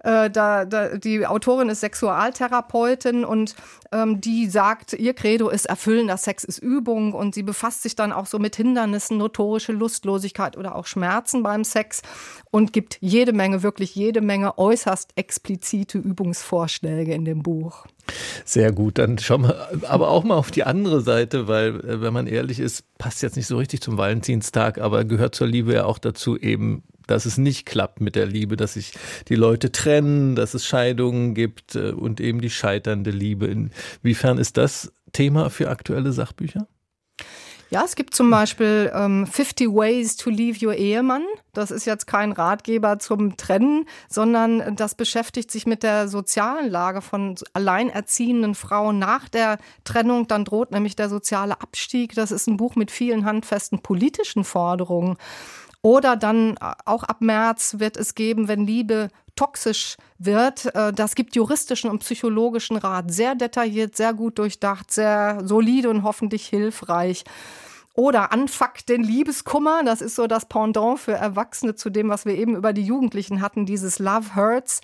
Äh, 0.01 0.31
da, 0.31 0.65
da, 0.65 0.97
die 0.97 1.25
Autorin 1.27 1.69
ist 1.69 1.81
Sexualtherapeutin 1.81 3.25
und 3.25 3.55
ähm, 3.93 4.21
die 4.21 4.49
sagt, 4.49 4.95
ihr 4.95 5.15
Credo 5.15 5.49
ist 5.49 5.67
erfüllender 5.67 6.17
Sex 6.17 6.43
ist 6.43 6.59
Übung 6.59 7.13
und 7.13 7.35
sie 7.35 7.45
befasst 7.45 7.83
sich 7.83 7.95
dann 7.95 8.13
auch 8.13 8.27
so 8.27 8.41
mit 8.41 8.57
Hindernissen, 8.57 9.17
notorische 9.19 9.73
Lustlosigkeit 9.73 10.57
oder 10.57 10.72
auch 10.75 10.87
Schmerzen 10.87 11.43
beim 11.43 11.65
Sex 11.65 12.03
und 12.51 12.73
gibt 12.73 12.99
jede 13.01 13.33
Menge, 13.33 13.63
wirklich 13.63 13.95
jede 13.95 14.21
Menge 14.21 14.59
äußerst 14.59 15.13
explizite 15.17 15.99
Übungsvorschläge 15.99 17.15
in 17.15 17.25
dem 17.25 17.43
Buch. 17.43 17.87
Sehr 18.45 18.73
gut, 18.73 18.99
dann 18.99 19.19
schauen 19.19 19.43
wir 19.43 19.69
aber 19.89 20.09
auch 20.09 20.25
mal 20.25 20.37
auf 20.37 20.51
die 20.51 20.65
andere 20.65 21.01
Seite, 21.01 21.49
weil, 21.49 21.81
äh, 21.81 22.01
wenn 22.01 22.13
man 22.13 22.27
ehrlich 22.27 22.59
ist, 22.59 22.85
passt 22.99 23.23
jetzt 23.23 23.37
nicht 23.37 23.47
so 23.47 23.57
richtig 23.57 23.81
zum 23.81 23.97
Valentinstag, 23.97 24.79
aber 24.79 25.05
gehört 25.05 25.35
zur 25.35 25.47
Liebe 25.47 25.75
ja 25.75 25.85
auch 25.85 25.99
dazu, 25.99 26.37
eben 26.37 26.83
dass 27.07 27.27
es 27.27 27.39
nicht 27.39 27.67
klappt 27.67 28.01
mit 28.01 28.17
der 28.17 28.27
Liebe, 28.27 28.57
dass 28.57 28.75
sich 28.75 28.93
die 29.29 29.35
Leute 29.35 29.73
trennen, 29.73 30.35
dass 30.35 30.55
es 30.55 30.65
Scheidungen 30.67 31.35
gibt 31.35 31.75
äh, 31.75 31.91
und 31.91 32.21
eben 32.21 32.41
die 32.41 32.51
scheiternde 32.51 33.11
Liebe. 33.11 33.47
Inwiefern 33.47 34.39
ist 34.39 34.57
das 34.57 34.93
Thema 35.13 35.51
für 35.51 35.69
aktuelle 35.69 36.13
Sachbücher? 36.13 36.67
Ja, 37.73 37.85
es 37.87 37.97
gibt 37.97 38.15
zum 38.15 38.29
Beispiel 38.29 38.93
ähm, 38.95 39.27
50 39.27 39.69
Ways 39.69 40.17
to 40.19 40.29
Leave 40.29 40.63
Your 40.63 40.75
Ehemann. 40.75 41.25
Das 41.55 41.71
ist 41.71 41.87
jetzt 41.87 42.07
kein 42.07 42.33
Ratgeber 42.33 42.99
zum 42.99 43.39
Trennen, 43.39 43.87
sondern 44.11 44.77
das 44.77 44.95
beschäftigt 44.95 45.51
sich 45.51 45.65
mit 45.65 45.83
der 45.83 46.07
sozialen 46.07 46.71
Lage 46.71 47.01
von 47.01 47.35
alleinerziehenden 47.55 48.55
Frauen 48.55 48.99
nach 48.99 49.27
der 49.31 49.57
Trennung. 49.85 50.29
Dann 50.29 50.45
droht 50.45 50.71
nämlich 50.71 50.97
der 50.97 51.09
soziale 51.09 51.63
Abstieg. 51.63 52.15
Das 52.15 52.31
ist 52.31 52.47
ein 52.47 52.59
Buch 52.59 52.77
mit 52.77 52.91
vielen 52.91 53.25
handfesten 53.25 53.79
politischen 53.79 54.45
Forderungen. 54.45 55.17
Oder 55.83 56.17
dann 56.17 56.57
äh, 56.57 56.73
auch 56.85 57.03
ab 57.03 57.21
März 57.21 57.77
wird 57.79 57.97
es 57.97 58.15
geben, 58.15 58.49
wenn 58.49 58.67
Liebe 58.67 59.09
toxisch 59.37 59.97
wird. 60.19 60.75
Äh, 60.75 60.93
das 60.93 61.15
gibt 61.15 61.35
juristischen 61.35 61.91
und 61.91 61.99
psychologischen 61.99 62.77
Rat. 62.77 63.13
Sehr 63.13 63.35
detailliert, 63.35 63.97
sehr 63.97 64.15
gut 64.15 64.39
durchdacht, 64.39 64.93
sehr 64.93 65.41
solide 65.45 65.91
und 65.91 66.05
hoffentlich 66.05 66.47
hilfreich. 66.47 67.25
Oder 67.95 68.33
Anfuck 68.33 68.87
den 68.89 69.03
Liebeskummer, 69.03 69.83
das 69.85 70.01
ist 70.01 70.15
so 70.15 70.27
das 70.27 70.47
Pendant 70.47 70.99
für 70.99 71.13
Erwachsene 71.13 71.75
zu 71.75 71.91
dem, 71.91 72.09
was 72.09 72.25
wir 72.25 72.35
eben 72.35 72.57
über 72.57 72.73
die 72.73 72.85
Jugendlichen 72.85 73.43
hatten, 73.43 73.67
dieses 73.67 73.99
Love 73.99 74.35
Hurts. 74.35 74.81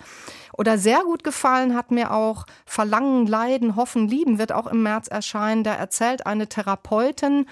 Oder 0.55 0.77
sehr 0.77 1.01
gut 1.03 1.23
gefallen 1.23 1.75
hat 1.75 1.89
mir 1.89 2.13
auch 2.13 2.45
Verlangen, 2.67 3.25
Leiden, 3.25 3.75
Hoffen, 3.75 4.07
Lieben 4.07 4.37
wird 4.37 4.51
auch 4.51 4.67
im 4.67 4.83
März 4.83 5.07
erscheinen. 5.07 5.63
Da 5.63 5.73
erzählt 5.73 6.27
eine 6.27 6.47
Therapeutin, 6.47 7.47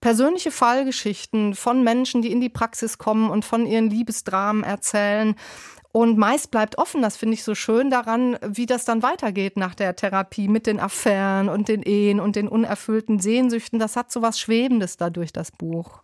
persönliche 0.00 0.50
Fallgeschichten 0.50 1.54
von 1.54 1.84
Menschen, 1.84 2.22
die 2.22 2.32
in 2.32 2.40
die 2.40 2.48
Praxis 2.48 2.98
kommen 2.98 3.30
und 3.30 3.44
von 3.44 3.66
ihren 3.66 3.90
Liebesdramen 3.90 4.64
erzählen. 4.64 5.34
Und 5.92 6.18
meist 6.18 6.52
bleibt 6.52 6.78
offen, 6.78 7.02
das 7.02 7.16
finde 7.16 7.34
ich 7.34 7.42
so 7.42 7.56
schön 7.56 7.90
daran, 7.90 8.38
wie 8.46 8.66
das 8.66 8.84
dann 8.84 9.02
weitergeht 9.02 9.56
nach 9.56 9.74
der 9.74 9.96
Therapie 9.96 10.46
mit 10.46 10.66
den 10.66 10.78
Affären 10.78 11.48
und 11.48 11.68
den 11.68 11.82
Ehen 11.82 12.20
und 12.20 12.36
den 12.36 12.46
unerfüllten 12.46 13.18
Sehnsüchten. 13.18 13.80
Das 13.80 13.96
hat 13.96 14.12
so 14.12 14.22
was 14.22 14.38
Schwebendes 14.38 14.96
dadurch, 14.96 15.32
das 15.32 15.50
Buch. 15.50 16.00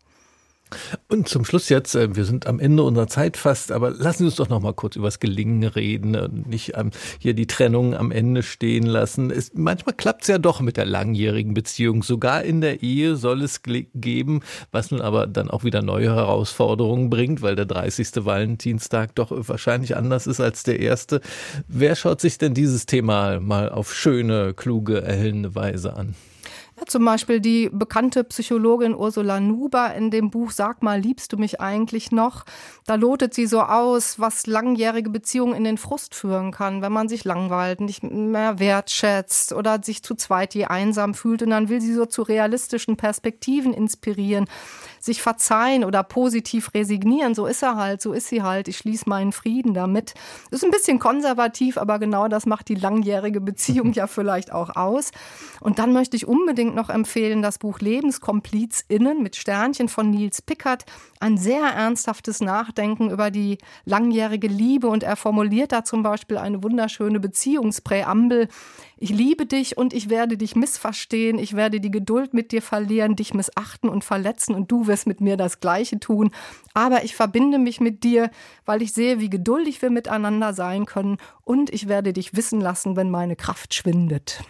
Und 1.09 1.29
zum 1.29 1.45
Schluss 1.45 1.69
jetzt, 1.69 1.95
äh, 1.95 2.17
wir 2.17 2.25
sind 2.25 2.47
am 2.47 2.59
Ende 2.59 2.83
unserer 2.83 3.07
Zeit 3.07 3.37
fast, 3.37 3.71
aber 3.71 3.91
lassen 3.91 4.19
Sie 4.19 4.25
uns 4.25 4.35
doch 4.37 4.49
noch 4.49 4.61
mal 4.61 4.75
kurz 4.75 4.97
über 4.97 5.07
das 5.07 5.21
Gelingen 5.21 5.63
reden 5.63 6.17
und 6.17 6.49
nicht 6.49 6.73
hier 7.19 7.35
die 7.35 7.47
Trennung 7.47 7.95
am 7.95 8.11
Ende 8.11 8.43
stehen 8.43 8.85
lassen. 8.85 9.31
Es, 9.31 9.53
manchmal 9.55 9.95
klappt 9.95 10.23
es 10.23 10.29
ja 10.29 10.39
doch 10.39 10.61
mit 10.61 10.77
der 10.77 10.85
langjährigen 10.85 11.55
Beziehung. 11.55 12.03
Sogar 12.03 12.43
in 12.43 12.61
der 12.61 12.83
Ehe 12.83 13.17
soll 13.17 13.43
es 13.43 13.61
geben, 13.63 14.41
was 14.73 14.91
nun 14.91 15.01
aber 15.01 15.27
dann 15.27 15.51
auch 15.51 15.63
wieder 15.63 15.83
neue 15.83 16.15
Herausforderungen 16.15 17.11
bringt, 17.11 17.43
weil 17.43 17.55
der 17.55 17.67
30. 17.67 18.25
Valentinstag 18.25 19.15
doch 19.15 19.31
wahrscheinlich 19.31 19.97
anders 19.97 20.27
ist 20.27 20.41
als 20.41 20.65
der 20.65 20.81
erste. 20.81 21.21
Wer 21.69 21.95
schaut 21.95 22.21
sich 22.21 22.39
denn 22.39 22.55
dieses 22.55 22.87
Thema 22.87 23.39
mal 23.39 23.69
auf 23.69 23.95
schöne, 23.95 24.53
kluge, 24.55 25.03
erhellende 25.03 25.55
Weise 25.55 25.95
an? 25.95 26.15
Ja, 26.79 26.85
zum 26.85 27.07
Beispiel 27.07 27.41
die 27.41 27.71
bekannte 27.73 28.23
Psychologin 28.23 28.95
Ursula 28.95 29.41
Nuber 29.41 29.95
in 29.95 30.11
dem 30.11 30.29
Buch 30.29 30.51
Sag 30.51 30.83
mal, 30.83 31.01
liebst 31.01 31.33
du 31.33 31.39
mich 31.39 31.59
eigentlich 31.59 32.13
noch? 32.13 32.45
Da 32.85 32.97
lotet 32.97 33.33
sie 33.33 33.47
so 33.47 33.63
aus, 33.63 34.21
was 34.21 34.47
langjährige 34.47 35.09
Beziehungen 35.09 35.55
in 35.55 35.65
den 35.65 35.79
Frust 35.79 36.15
führen 36.15 36.53
kann, 36.53 36.83
wenn 36.83 36.93
man 36.93 37.09
sich 37.09 37.25
langweilt, 37.25 37.81
nicht 37.81 38.03
mehr 38.03 38.59
wertschätzt 38.59 39.55
oder 39.55 39.83
sich 39.83 40.03
zu 40.03 40.15
zweit 40.17 40.55
je 40.55 40.67
einsam 40.67 41.15
fühlt. 41.15 41.43
Und 41.43 41.51
dann 41.51 41.71
will 41.71 41.81
sie 41.81 41.95
so 41.95 42.05
zu 42.05 42.21
realistischen 42.21 42.99
Perspektiven 42.99 43.73
inspirieren 43.73 44.47
sich 45.07 45.23
verzeihen 45.23 45.85
oder 45.85 46.03
positiv 46.03 46.75
resignieren. 46.75 47.35
So 47.35 47.47
ist 47.47 47.63
er 47.63 47.77
halt, 47.77 48.03
so 48.03 48.13
ist 48.13 48.29
sie 48.29 48.43
halt. 48.43 48.69
Ich 48.69 48.79
schließe 48.79 49.09
meinen 49.09 49.33
Frieden 49.33 49.73
damit. 49.73 50.15
Ist 50.51 50.65
ein 50.65 50.71
bisschen 50.71 50.99
konservativ, 50.99 51.79
aber 51.79 51.99
genau 51.99 52.29
das 52.29 52.45
macht 52.45 52.69
die 52.69 52.75
langjährige 52.75 53.41
Beziehung 53.41 53.93
ja 53.93 54.07
vielleicht 54.07 54.53
auch 54.53 54.77
aus. 54.77 55.11
Und 55.61 55.79
dann 55.79 55.93
möchte 55.93 56.17
ich 56.17 56.27
unbedingt 56.27 56.75
noch 56.75 56.91
empfehlen 56.91 57.41
das 57.41 57.59
Buch 57.59 57.81
LebenskomplizInnen 57.81 59.23
mit 59.23 59.37
Sternchen 59.37 59.89
von 59.89 60.11
Nils 60.11 60.43
Pickert. 60.43 60.85
Ein 61.21 61.39
sehr 61.39 61.63
ernsthaftes 61.63 62.41
Nachdenken 62.41 63.11
über 63.11 63.31
die 63.31 63.59
langjährige 63.85 64.49
Liebe 64.49 64.89
und 64.89 65.03
er 65.03 65.17
formuliert 65.17 65.73
da 65.73 65.85
zum 65.85 66.03
Beispiel 66.03 66.37
eine 66.37 66.63
wunderschöne 66.63 67.21
Beziehungspräambel. 67.21 68.49
Ich 68.99 69.11
liebe 69.11 69.47
dich 69.47 69.77
und 69.77 69.93
ich 69.93 70.09
werde 70.09 70.37
dich 70.37 70.57
missverstehen. 70.57 71.39
Ich 71.39 71.55
werde 71.55 71.81
die 71.81 71.91
Geduld 71.91 72.35
mit 72.35 72.51
dir 72.51 72.63
verlieren, 72.63 73.15
dich 73.15 73.35
missachten 73.35 73.89
und 73.91 74.05
verletzen 74.05 74.55
und 74.55 74.71
du 74.71 74.87
wirst 74.87 74.96
mit 75.05 75.21
mir 75.21 75.37
das 75.37 75.61
Gleiche 75.61 76.01
tun. 76.01 76.31
Aber 76.73 77.05
ich 77.05 77.15
verbinde 77.15 77.59
mich 77.59 77.81
mit 77.81 78.05
dir, 78.05 78.31
weil 78.65 78.81
ich 78.81 78.95
sehe, 78.95 79.21
wie 79.21 79.29
geduldig 79.29 79.83
wir 79.83 79.91
miteinander 79.91 80.55
sein 80.55 80.87
können 80.87 81.19
und 81.45 81.69
ich 81.69 81.89
werde 81.89 82.15
dich 82.15 82.35
wissen 82.35 82.61
lassen, 82.61 82.97
wenn 82.97 83.11
meine 83.11 83.37
Kraft 83.37 83.75
schwindet. 83.75 84.41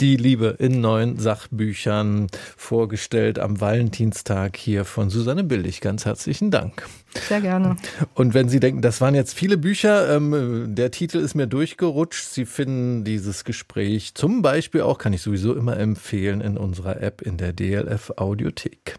Die 0.00 0.16
Liebe 0.16 0.56
in 0.58 0.80
neuen 0.80 1.18
Sachbüchern 1.18 2.26
vorgestellt 2.56 3.38
am 3.38 3.60
Valentinstag 3.60 4.56
hier 4.56 4.84
von 4.84 5.08
Susanne 5.08 5.44
Billig. 5.44 5.80
Ganz 5.80 6.04
herzlichen 6.04 6.50
Dank. 6.50 6.86
Sehr 7.28 7.40
gerne. 7.40 7.76
Und 8.14 8.34
wenn 8.34 8.50
Sie 8.50 8.60
denken, 8.60 8.82
das 8.82 9.00
waren 9.00 9.14
jetzt 9.14 9.32
viele 9.32 9.56
Bücher, 9.56 10.14
ähm, 10.14 10.74
der 10.74 10.90
Titel 10.90 11.18
ist 11.18 11.34
mir 11.34 11.46
durchgerutscht. 11.46 12.26
Sie 12.26 12.44
finden 12.44 13.04
dieses 13.04 13.44
Gespräch 13.44 14.14
zum 14.14 14.42
Beispiel 14.42 14.82
auch, 14.82 14.98
kann 14.98 15.14
ich 15.14 15.22
sowieso 15.22 15.54
immer 15.54 15.78
empfehlen, 15.78 16.42
in 16.42 16.58
unserer 16.58 17.00
App 17.00 17.22
in 17.22 17.38
der 17.38 17.54
DLF 17.54 18.12
Audiothek. 18.16 18.96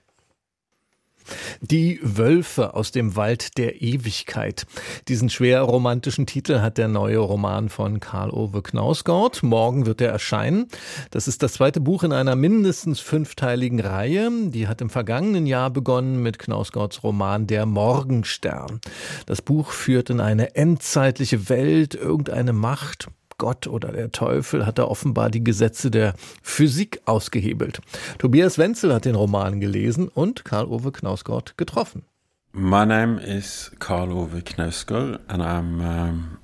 Die 1.61 1.99
Wölfe 2.01 2.73
aus 2.73 2.91
dem 2.91 3.15
Wald 3.15 3.57
der 3.57 3.81
Ewigkeit. 3.81 4.65
Diesen 5.07 5.29
schwer 5.29 5.61
romantischen 5.61 6.25
Titel 6.25 6.59
hat 6.59 6.77
der 6.77 6.87
neue 6.87 7.19
Roman 7.19 7.69
von 7.69 7.99
Karl-Ove 7.99 8.61
Knausgott. 8.61 9.43
Morgen 9.43 9.85
wird 9.85 10.01
er 10.01 10.11
erscheinen. 10.11 10.67
Das 11.11 11.27
ist 11.27 11.43
das 11.43 11.53
zweite 11.53 11.79
Buch 11.79 12.03
in 12.03 12.11
einer 12.11 12.35
mindestens 12.35 12.99
fünfteiligen 12.99 13.79
Reihe. 13.79 14.29
Die 14.49 14.67
hat 14.67 14.81
im 14.81 14.89
vergangenen 14.89 15.45
Jahr 15.45 15.69
begonnen 15.69 16.21
mit 16.21 16.39
Knausgotts 16.39 17.03
Roman 17.03 17.47
Der 17.47 17.65
Morgenstern. 17.65 18.81
Das 19.25 19.41
Buch 19.41 19.71
führt 19.71 20.09
in 20.09 20.19
eine 20.19 20.55
endzeitliche 20.55 21.49
Welt, 21.49 21.95
irgendeine 21.95 22.53
Macht, 22.53 23.09
Gott 23.37 23.67
oder 23.67 23.91
der 23.91 24.11
Teufel 24.11 24.65
hat 24.65 24.77
da 24.77 24.85
offenbar 24.85 25.29
die 25.29 25.43
Gesetze 25.43 25.91
der 25.91 26.13
Physik 26.41 27.01
ausgehebelt. 27.05 27.79
Tobias 28.17 28.57
Wenzel 28.57 28.93
hat 28.93 29.05
den 29.05 29.15
Roman 29.15 29.59
gelesen 29.59 30.07
und 30.07 30.45
Karl-Ove 30.45 30.91
Knausgott 30.91 31.57
getroffen. 31.57 32.03
My 32.53 32.85
name 32.85 33.21
is 33.21 33.71
Karl-Ove 33.79 34.41
Knausgott 34.41 35.19
and 35.27 35.43
I'm 35.43 35.79
um, 35.81 36.37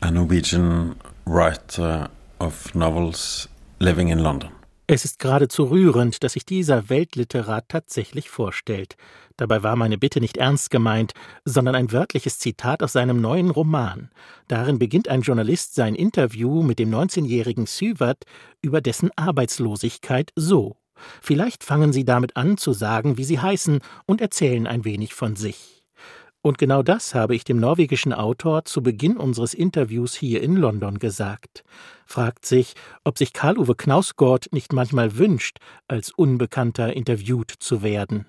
a 0.00 0.10
Norwegian 0.10 0.96
writer 1.24 2.10
of 2.40 2.74
novels 2.74 3.48
living 3.78 4.08
in 4.08 4.18
London. 4.18 4.50
Es 4.92 5.04
ist 5.04 5.20
geradezu 5.20 5.70
rührend, 5.70 6.24
dass 6.24 6.32
sich 6.32 6.44
dieser 6.44 6.90
Weltliterat 6.90 7.68
tatsächlich 7.68 8.28
vorstellt. 8.28 8.96
Dabei 9.40 9.62
war 9.62 9.74
meine 9.74 9.96
Bitte 9.96 10.20
nicht 10.20 10.36
ernst 10.36 10.70
gemeint, 10.70 11.14
sondern 11.46 11.74
ein 11.74 11.92
wörtliches 11.92 12.38
Zitat 12.38 12.82
aus 12.82 12.92
seinem 12.92 13.22
neuen 13.22 13.48
Roman. 13.48 14.10
Darin 14.48 14.78
beginnt 14.78 15.08
ein 15.08 15.22
Journalist 15.22 15.74
sein 15.74 15.94
Interview 15.94 16.62
mit 16.62 16.78
dem 16.78 16.90
19-jährigen 16.90 17.64
Süvert 17.64 18.24
über 18.60 18.82
dessen 18.82 19.10
Arbeitslosigkeit 19.16 20.30
so. 20.36 20.76
Vielleicht 21.22 21.64
fangen 21.64 21.94
Sie 21.94 22.04
damit 22.04 22.36
an 22.36 22.58
zu 22.58 22.74
sagen, 22.74 23.16
wie 23.16 23.24
Sie 23.24 23.40
heißen 23.40 23.80
und 24.04 24.20
erzählen 24.20 24.66
ein 24.66 24.84
wenig 24.84 25.14
von 25.14 25.36
sich. 25.36 25.86
Und 26.42 26.58
genau 26.58 26.82
das 26.82 27.14
habe 27.14 27.34
ich 27.34 27.44
dem 27.44 27.60
norwegischen 27.60 28.12
Autor 28.12 28.66
zu 28.66 28.82
Beginn 28.82 29.16
unseres 29.16 29.54
Interviews 29.54 30.14
hier 30.14 30.42
in 30.42 30.56
London 30.56 30.98
gesagt. 30.98 31.64
Fragt 32.04 32.44
sich, 32.44 32.74
ob 33.04 33.16
sich 33.16 33.32
Karl-Uwe 33.32 33.74
Knausgård 33.74 34.52
nicht 34.52 34.74
manchmal 34.74 35.16
wünscht, 35.16 35.60
als 35.88 36.10
Unbekannter 36.10 36.92
interviewt 36.92 37.54
zu 37.58 37.82
werden. 37.82 38.26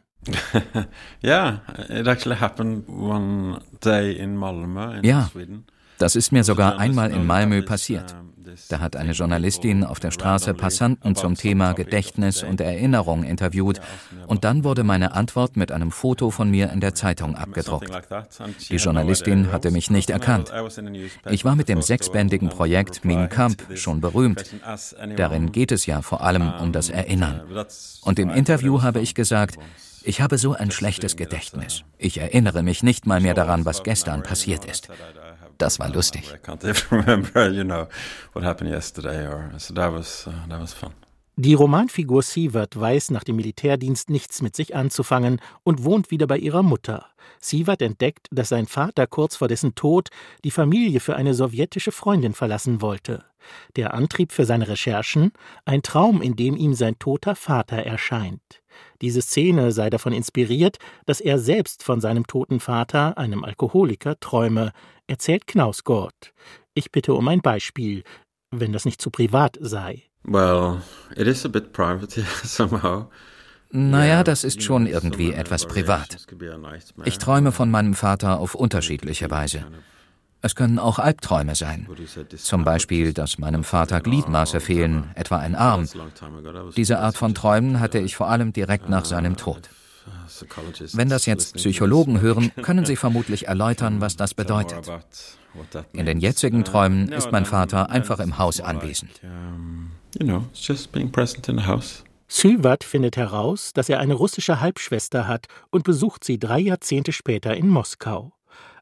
Yeah, 1.24 1.60
it 1.90 2.08
actually 2.08 2.36
happened 2.36 2.84
one 2.88 3.62
day 3.84 4.12
in 4.12 4.38
Malmö 4.38 4.98
in 4.98 5.04
ja, 5.04 5.30
Sweden. 5.32 5.66
Das 5.98 6.16
ist 6.16 6.32
mir 6.32 6.44
sogar 6.44 6.80
einmal 6.80 7.12
in 7.12 7.25
Malmö 7.25 7.62
passiert. 7.62 8.16
Da 8.70 8.80
hat 8.80 8.96
eine 8.96 9.12
Journalistin 9.12 9.84
auf 9.84 10.00
der 10.00 10.12
Straße 10.12 10.54
Passanten 10.54 11.16
zum 11.16 11.36
Thema 11.36 11.74
Gedächtnis 11.74 12.44
und 12.44 12.60
Erinnerung 12.60 13.24
interviewt 13.24 13.80
und 14.28 14.44
dann 14.44 14.63
wurde 14.63 14.84
meine 14.84 15.13
Antwort 15.13 15.58
mit 15.58 15.72
einem 15.72 15.92
Foto 15.92 16.32
von 16.32 16.50
mir 16.50 16.72
in 16.72 16.80
der 16.80 16.94
Zeitung 16.96 17.36
abgedruckt. 17.36 17.90
Die 18.70 18.75
Journalistin 18.78 19.51
hatte 19.51 19.72
mich 19.72 19.90
nicht 19.90 20.10
erkannt. 20.10 20.51
Ich 21.30 21.46
war 21.46 21.56
mit 21.56 21.70
dem 21.70 21.82
sechsbändigen 21.82 22.50
Projekt 22.50 23.06
Min 23.06 23.30
Kamp 23.30 23.63
schon 23.75 24.01
berühmt. 24.01 24.44
Darin 25.16 25.51
geht 25.51 25.72
es 25.72 25.86
ja 25.86 26.01
vor 26.01 26.22
allem 26.22 26.51
um 26.62 26.72
das 26.72 26.90
Erinnern. 26.90 27.42
Und 28.01 28.20
im 28.20 28.30
Interview 28.30 28.82
habe 28.82 29.01
ich 29.01 29.16
gesagt, 29.16 29.58
ich 30.03 30.22
habe 30.22 30.38
so 30.38 30.53
ein 30.53 30.72
schlechtes 30.72 31.15
Gedächtnis. 31.15 31.84
Ich 31.98 32.17
erinnere 32.17 32.63
mich 32.63 32.84
nicht 32.84 33.05
mal 33.05 33.20
mehr 33.22 33.34
daran, 33.34 33.65
was 33.65 33.84
gestern 33.84 34.24
passiert 34.24 34.65
ist. 34.65 34.89
Das 35.58 35.79
war 35.79 35.89
lustig. 35.89 36.34
Die 41.38 41.53
Romanfigur 41.53 42.22
Sievert 42.22 42.79
weiß 42.79 43.12
nach 43.12 43.24
dem 43.24 43.36
Militärdienst 43.38 44.10
nichts 44.10 44.41
mit 44.41 44.55
sich 44.55 44.75
anzufangen 44.75 45.39
und 45.63 45.84
wohnt 45.84 46.12
wieder 46.12 46.27
bei 46.27 46.38
ihrer 46.38 46.62
Mutter. 46.62 47.08
Sievert 47.41 47.81
entdeckt, 47.81 48.27
dass 48.31 48.50
sein 48.50 48.67
Vater 48.67 49.07
kurz 49.07 49.36
vor 49.36 49.48
dessen 49.48 49.75
Tod 49.75 50.10
die 50.43 50.51
Familie 50.51 51.00
für 51.00 51.15
eine 51.15 51.33
sowjetische 51.33 51.91
Freundin 51.91 52.33
verlassen 52.33 52.81
wollte. 52.81 53.25
Der 53.75 53.93
Antrieb 53.93 54.31
für 54.31 54.45
seine 54.45 54.67
Recherchen? 54.67 55.31
Ein 55.65 55.81
Traum, 55.81 56.21
in 56.21 56.36
dem 56.36 56.55
ihm 56.55 56.74
sein 56.74 57.00
toter 57.00 57.36
Vater 57.36 57.77
erscheint. 57.77 58.62
Diese 59.01 59.21
Szene 59.21 59.71
sei 59.71 59.89
davon 59.89 60.13
inspiriert, 60.13 60.77
dass 61.05 61.19
er 61.19 61.39
selbst 61.39 61.83
von 61.83 62.00
seinem 62.00 62.27
toten 62.27 62.60
Vater, 62.60 63.17
einem 63.17 63.43
Alkoholiker, 63.43 64.19
träume, 64.19 64.71
erzählt 65.07 65.48
Knausgott. 65.48 66.33
Ich 66.74 66.91
bitte 66.91 67.13
um 67.15 67.27
ein 67.27 67.41
Beispiel, 67.41 68.03
wenn 68.51 68.71
das 68.71 68.86
nicht 68.86 69.01
zu 69.01 69.10
privat 69.10 69.57
sei. 69.60 70.03
Well, 70.24 70.81
it 71.15 71.27
is 71.27 71.45
a 71.45 71.50
bit 71.50 71.74
private 71.74 72.21
somehow. 72.43 73.10
Naja, 73.72 74.24
das 74.24 74.44
ist 74.44 74.62
schon 74.62 74.86
irgendwie 74.88 75.32
etwas 75.32 75.66
privat. 75.66 76.18
Ich 77.06 77.18
träume 77.18 77.51
von 77.51 77.72
meinem 77.72 77.94
Vater 77.94 78.40
auf 78.40 78.56
unterschiedliche 78.56 79.30
Weise. 79.32 79.66
Es 80.42 80.56
können 80.56 80.80
auch 80.80 80.98
Albträume 80.98 81.56
sein. 81.56 81.88
Zum 82.36 82.63
Beispiel, 82.63 83.13
dass 83.13 83.38
meinem 83.38 83.63
Vater 83.63 84.01
Gliedmaße 84.01 84.60
fehlen, 84.60 85.12
etwa 85.16 85.38
ein 85.38 85.56
Arm. 85.56 85.88
Diese 86.75 87.00
Art 87.00 87.16
von 87.16 87.36
Träumen 87.36 87.80
hatte 87.80 88.00
ich 88.00 88.16
vor 88.16 88.30
allem 88.30 88.51
direkt 88.51 88.90
nach 88.90 89.06
seinem 89.06 89.38
Tod. 89.38 89.70
Wenn 90.94 91.10
das 91.10 91.28
jetzt 91.28 91.56
Psychologen 91.56 92.22
hören, 92.22 92.51
können 92.63 92.86
sie 92.86 92.96
vermutlich 92.96 93.48
erläutern, 93.48 94.01
was 94.01 94.16
das 94.16 94.34
bedeutet. 94.34 94.90
In 95.94 96.06
den 96.06 96.20
jetzigen 96.20 96.63
Träumen 96.63 97.10
ist 97.12 97.32
mein 97.32 97.46
Vater 97.46 97.90
einfach 97.92 98.20
im 98.20 98.38
Haus 98.40 98.62
anwesend. 98.62 99.22
Sylvat 102.33 102.85
findet 102.85 103.17
heraus, 103.17 103.73
dass 103.73 103.89
er 103.89 104.00
eine 104.00 104.13
russische 104.13 104.61
Halbschwester 104.61 105.27
hat 105.27 105.47
und 105.69 105.83
besucht 105.83 106.23
sie 106.23 106.39
drei 106.39 106.59
Jahrzehnte 106.59 107.11
später 107.11 107.57
in 107.57 107.67
Moskau. 107.67 108.31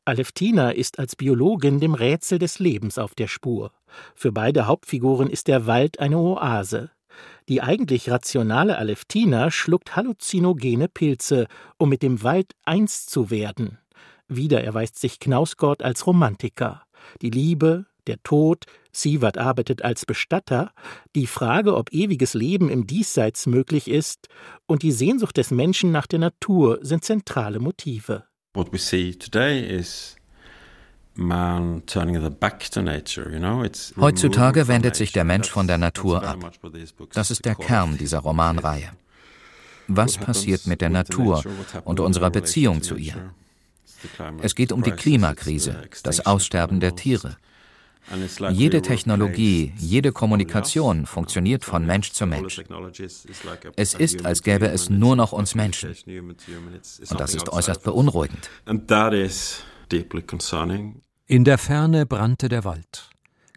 Aleftina 0.05 0.69
ist 0.69 0.99
als 0.99 1.15
Biologin 1.15 1.79
dem 1.79 1.95
Rätsel 1.95 2.37
des 2.37 2.59
Lebens 2.59 2.99
auf 2.99 3.15
der 3.15 3.27
Spur. 3.27 3.71
Für 4.13 4.31
beide 4.31 4.67
Hauptfiguren 4.67 5.31
ist 5.31 5.47
der 5.47 5.65
Wald 5.65 5.99
eine 5.99 6.19
Oase. 6.19 6.91
Die 7.49 7.63
eigentlich 7.63 8.11
rationale 8.11 8.77
Aleftina 8.77 9.49
schluckt 9.49 9.95
halluzinogene 9.95 10.87
Pilze, 10.87 11.47
um 11.79 11.89
mit 11.89 12.03
dem 12.03 12.21
Wald 12.21 12.53
eins 12.65 13.07
zu 13.07 13.31
werden. 13.31 13.79
Wieder 14.27 14.63
erweist 14.63 14.99
sich 14.99 15.19
Knausgott 15.19 15.81
als 15.81 16.05
Romantiker. 16.05 16.83
Die 17.23 17.31
Liebe, 17.31 17.87
der 18.05 18.21
Tod, 18.21 18.65
Sievert 18.91 19.37
arbeitet 19.37 19.83
als 19.83 20.05
Bestatter, 20.05 20.71
die 21.15 21.27
Frage, 21.27 21.75
ob 21.75 21.91
ewiges 21.93 22.33
Leben 22.33 22.69
im 22.69 22.87
Diesseits 22.87 23.45
möglich 23.45 23.87
ist 23.87 24.27
und 24.65 24.83
die 24.83 24.91
Sehnsucht 24.91 25.37
des 25.37 25.51
Menschen 25.51 25.91
nach 25.91 26.07
der 26.07 26.19
Natur 26.19 26.79
sind 26.81 27.03
zentrale 27.03 27.59
Motive. 27.59 28.23
What 28.53 28.73
we 28.73 28.79
see 28.79 29.13
today 29.13 29.63
is 29.63 30.15
Heutzutage 33.97 34.67
wendet 34.67 34.95
sich 34.95 35.11
der 35.11 35.23
Mensch 35.25 35.49
von 35.49 35.67
der 35.67 35.77
Natur 35.77 36.23
ab. 36.23 36.51
Das 37.13 37.29
ist 37.29 37.43
der 37.43 37.55
Kern 37.55 37.97
dieser 37.97 38.19
Romanreihe. 38.19 38.91
Was 39.87 40.17
passiert 40.17 40.65
mit 40.67 40.79
der 40.81 40.89
Natur 40.89 41.43
und 41.83 41.99
unserer 41.99 42.29
Beziehung 42.29 42.81
zu 42.81 42.95
ihr? 42.95 43.33
Es 44.41 44.55
geht 44.55 44.71
um 44.71 44.81
die 44.81 44.91
Klimakrise, 44.91 45.89
das 46.03 46.25
Aussterben 46.25 46.79
der 46.79 46.95
Tiere. 46.95 47.35
Jede 48.51 48.81
Technologie, 48.81 49.73
jede 49.77 50.11
Kommunikation 50.11 51.05
funktioniert 51.05 51.63
von 51.63 51.85
Mensch 51.85 52.11
zu 52.11 52.25
Mensch. 52.25 52.59
Es 53.75 53.93
ist, 53.93 54.25
als 54.25 54.43
gäbe 54.43 54.67
es 54.67 54.89
nur 54.89 55.15
noch 55.15 55.31
uns 55.31 55.55
Menschen. 55.55 55.89
Und 55.89 57.19
das 57.19 57.35
ist 57.35 57.49
äußerst 57.49 57.83
beunruhigend. 57.83 58.49
In 61.27 61.43
der 61.43 61.57
Ferne 61.57 62.05
brannte 62.05 62.49
der 62.49 62.63
Wald. 62.63 63.09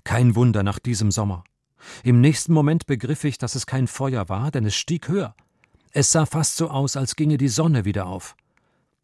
Kein 0.04 0.34
Wunder 0.34 0.62
nach 0.62 0.78
diesem 0.78 1.10
Sommer. 1.10 1.44
Im 2.04 2.20
nächsten 2.20 2.52
Moment 2.52 2.86
begriff 2.86 3.24
ich, 3.24 3.38
dass 3.38 3.54
es 3.54 3.66
kein 3.66 3.86
Feuer 3.86 4.28
war, 4.28 4.50
denn 4.50 4.64
es 4.64 4.74
stieg 4.74 5.08
höher. 5.08 5.34
Es 5.92 6.12
sah 6.12 6.26
fast 6.26 6.56
so 6.56 6.68
aus, 6.68 6.96
als 6.96 7.16
ginge 7.16 7.38
die 7.38 7.48
Sonne 7.48 7.84
wieder 7.84 8.06
auf. 8.06 8.36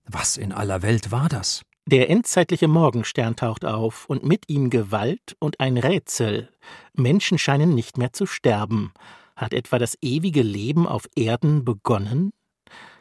Was 0.06 0.36
in 0.36 0.52
aller 0.52 0.82
Welt 0.82 1.10
war 1.10 1.28
das? 1.28 1.62
Der 1.90 2.10
endzeitliche 2.10 2.68
Morgenstern 2.68 3.34
taucht 3.34 3.64
auf 3.64 4.04
und 4.10 4.22
mit 4.22 4.50
ihm 4.50 4.68
Gewalt 4.68 5.36
und 5.38 5.58
ein 5.58 5.78
Rätsel. 5.78 6.50
Menschen 6.92 7.38
scheinen 7.38 7.74
nicht 7.74 7.96
mehr 7.96 8.12
zu 8.12 8.26
sterben. 8.26 8.92
Hat 9.36 9.54
etwa 9.54 9.78
das 9.78 9.96
ewige 10.02 10.42
Leben 10.42 10.86
auf 10.86 11.08
Erden 11.16 11.64
begonnen? 11.64 12.32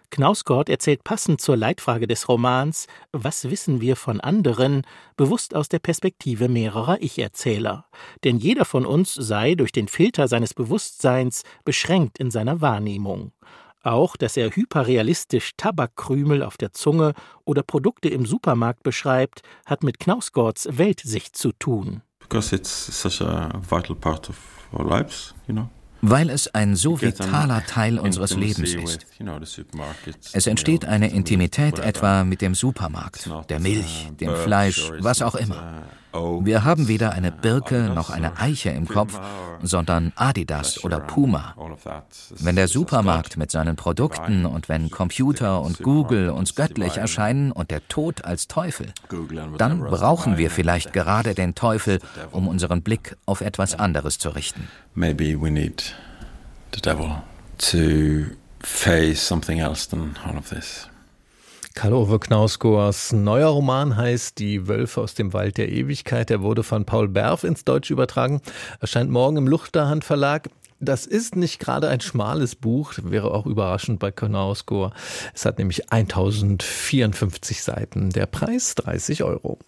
Knausgott 0.10 0.70
erzählt 0.70 1.04
passend 1.04 1.42
zur 1.42 1.58
Leitfrage 1.58 2.08
des 2.08 2.30
Romans 2.30 2.88
Was 3.12 3.50
wissen 3.50 3.82
wir 3.82 3.98
von 3.98 4.22
anderen, 4.22 4.84
bewusst 5.18 5.54
aus 5.54 5.68
der 5.68 5.80
Perspektive 5.80 6.48
mehrerer 6.48 7.02
Ich-Erzähler. 7.02 7.88
Denn 8.24 8.38
jeder 8.38 8.64
von 8.64 8.86
uns 8.86 9.14
sei 9.14 9.56
durch 9.56 9.74
den 9.74 9.90
Filter 9.90 10.30
seines 10.30 10.54
Bewusstseins 10.54 11.44
beschränkt 11.66 12.20
in 12.20 12.32
seiner 12.32 12.62
Wahrnehmung. 12.62 13.34
Auch, 13.88 14.18
dass 14.18 14.36
er 14.36 14.54
hyperrealistisch 14.54 15.52
Tabakkrümel 15.56 16.44
auf 16.44 16.58
der 16.58 16.74
Zunge 16.74 17.14
oder 17.46 17.64
Produkte 17.64 18.10
im 18.10 18.26
Supermarkt 18.26 18.84
beschreibt, 18.84 19.44
hat 19.66 19.82
mit 19.82 19.98
Knausgotts 19.98 20.68
Weltsicht 20.78 21.38
zu 21.38 21.54
tun. 21.54 22.02
Because 22.20 22.54
it's 22.54 22.70
such 22.70 23.22
a 23.22 23.62
vital 23.62 23.96
part 23.96 24.30
of 24.30 24.36
our 24.74 24.86
lives, 24.86 25.34
you 25.48 25.54
know. 25.54 25.70
Weil 26.02 26.30
es 26.30 26.54
ein 26.54 26.76
so 26.76 27.02
vitaler 27.02 27.66
Teil 27.66 27.98
unseres 27.98 28.36
Lebens 28.36 28.74
ist. 28.74 29.08
Es 30.34 30.48
entsteht 30.48 30.84
eine 30.84 31.10
Intimität 31.10 31.80
etwa 31.80 32.26
mit 32.26 32.42
dem 32.42 32.56
Supermarkt, 32.56 33.30
der 33.50 33.60
Milch, 33.60 34.12
dem 34.20 34.36
Fleisch, 34.36 34.92
was 35.00 35.22
auch 35.22 35.36
immer. 35.36 35.84
Wir 36.44 36.64
haben 36.64 36.88
weder 36.88 37.12
eine 37.12 37.32
Birke 37.32 37.92
noch 37.94 38.10
eine 38.10 38.38
Eiche 38.40 38.70
im 38.70 38.88
Kopf, 38.88 39.20
sondern 39.62 40.14
Adidas 40.16 40.84
oder 40.84 41.00
Puma. 41.00 41.56
Wenn 42.40 42.56
der 42.56 42.68
Supermarkt 42.68 43.38
mit 43.38 43.52
seinen 43.52 43.76
Produkten 43.76 44.46
und 44.46 44.70
wenn 44.70 44.90
Computer 44.90 45.62
und 45.62 45.82
Google 45.84 46.30
uns 46.30 46.56
göttlich 46.56 46.98
erscheinen 46.98 47.52
und 47.52 47.72
der 47.72 47.88
Tod 47.88 48.26
als 48.26 48.48
Teufel, 48.48 48.94
dann 49.58 49.80
brauchen 49.80 50.38
wir 50.38 50.50
vielleicht 50.50 50.94
gerade 50.94 51.34
den 51.34 51.56
Teufel, 51.56 52.00
um 52.32 52.48
unseren 52.48 52.82
Blick 52.82 53.18
auf 53.26 53.42
etwas 53.42 53.76
anderes 53.76 54.18
zu 54.20 54.30
richten. 54.30 54.68
Maybe 54.94 55.40
we 55.40 55.52
need 55.52 55.96
the 56.74 56.82
devil 56.82 57.22
to 57.58 58.36
face 58.60 59.26
something 59.26 59.60
else 59.60 59.88
than 59.90 60.16
all 60.26 60.38
of 60.38 60.50
this. 60.50 60.90
Karl-Ove 61.78 62.18
Knausgors 62.18 63.12
neuer 63.12 63.50
Roman 63.50 63.96
heißt 63.96 64.40
Die 64.40 64.68
Wölfe 64.68 65.00
aus 65.00 65.14
dem 65.14 65.32
Wald 65.34 65.60
der 65.60 65.70
Ewigkeit. 65.70 66.32
Er 66.32 66.42
wurde 66.42 66.64
von 66.64 66.86
Paul 66.86 67.08
Berf 67.08 67.44
ins 67.44 67.66
Deutsche 67.66 67.94
übertragen, 67.94 68.42
erscheint 68.80 69.12
morgen 69.12 69.38
im 69.38 69.48
Luchterhand 69.48 70.04
Verlag. 70.04 70.50
Das 70.80 71.06
ist 71.06 71.36
nicht 71.36 71.60
gerade 71.60 71.88
ein 71.88 72.02
schmales 72.02 72.56
Buch, 72.56 72.94
wäre 73.04 73.30
auch 73.30 73.46
überraschend 73.46 74.00
bei 74.00 74.10
Knausgor. 74.10 74.92
Es 75.36 75.46
hat 75.46 75.60
nämlich 75.60 75.92
1054 75.92 77.62
Seiten. 77.62 78.10
Der 78.10 78.26
Preis 78.26 78.74
30 78.74 79.24
Euro. 79.24 79.60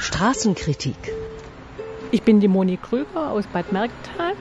Straßenkritik. 0.00 0.96
Ich 2.10 2.24
bin 2.24 2.40
die 2.40 2.48
Moni 2.48 2.78
Krüger 2.78 3.30
aus 3.30 3.46
Bad 3.46 3.70
Mergenthal 3.70 4.32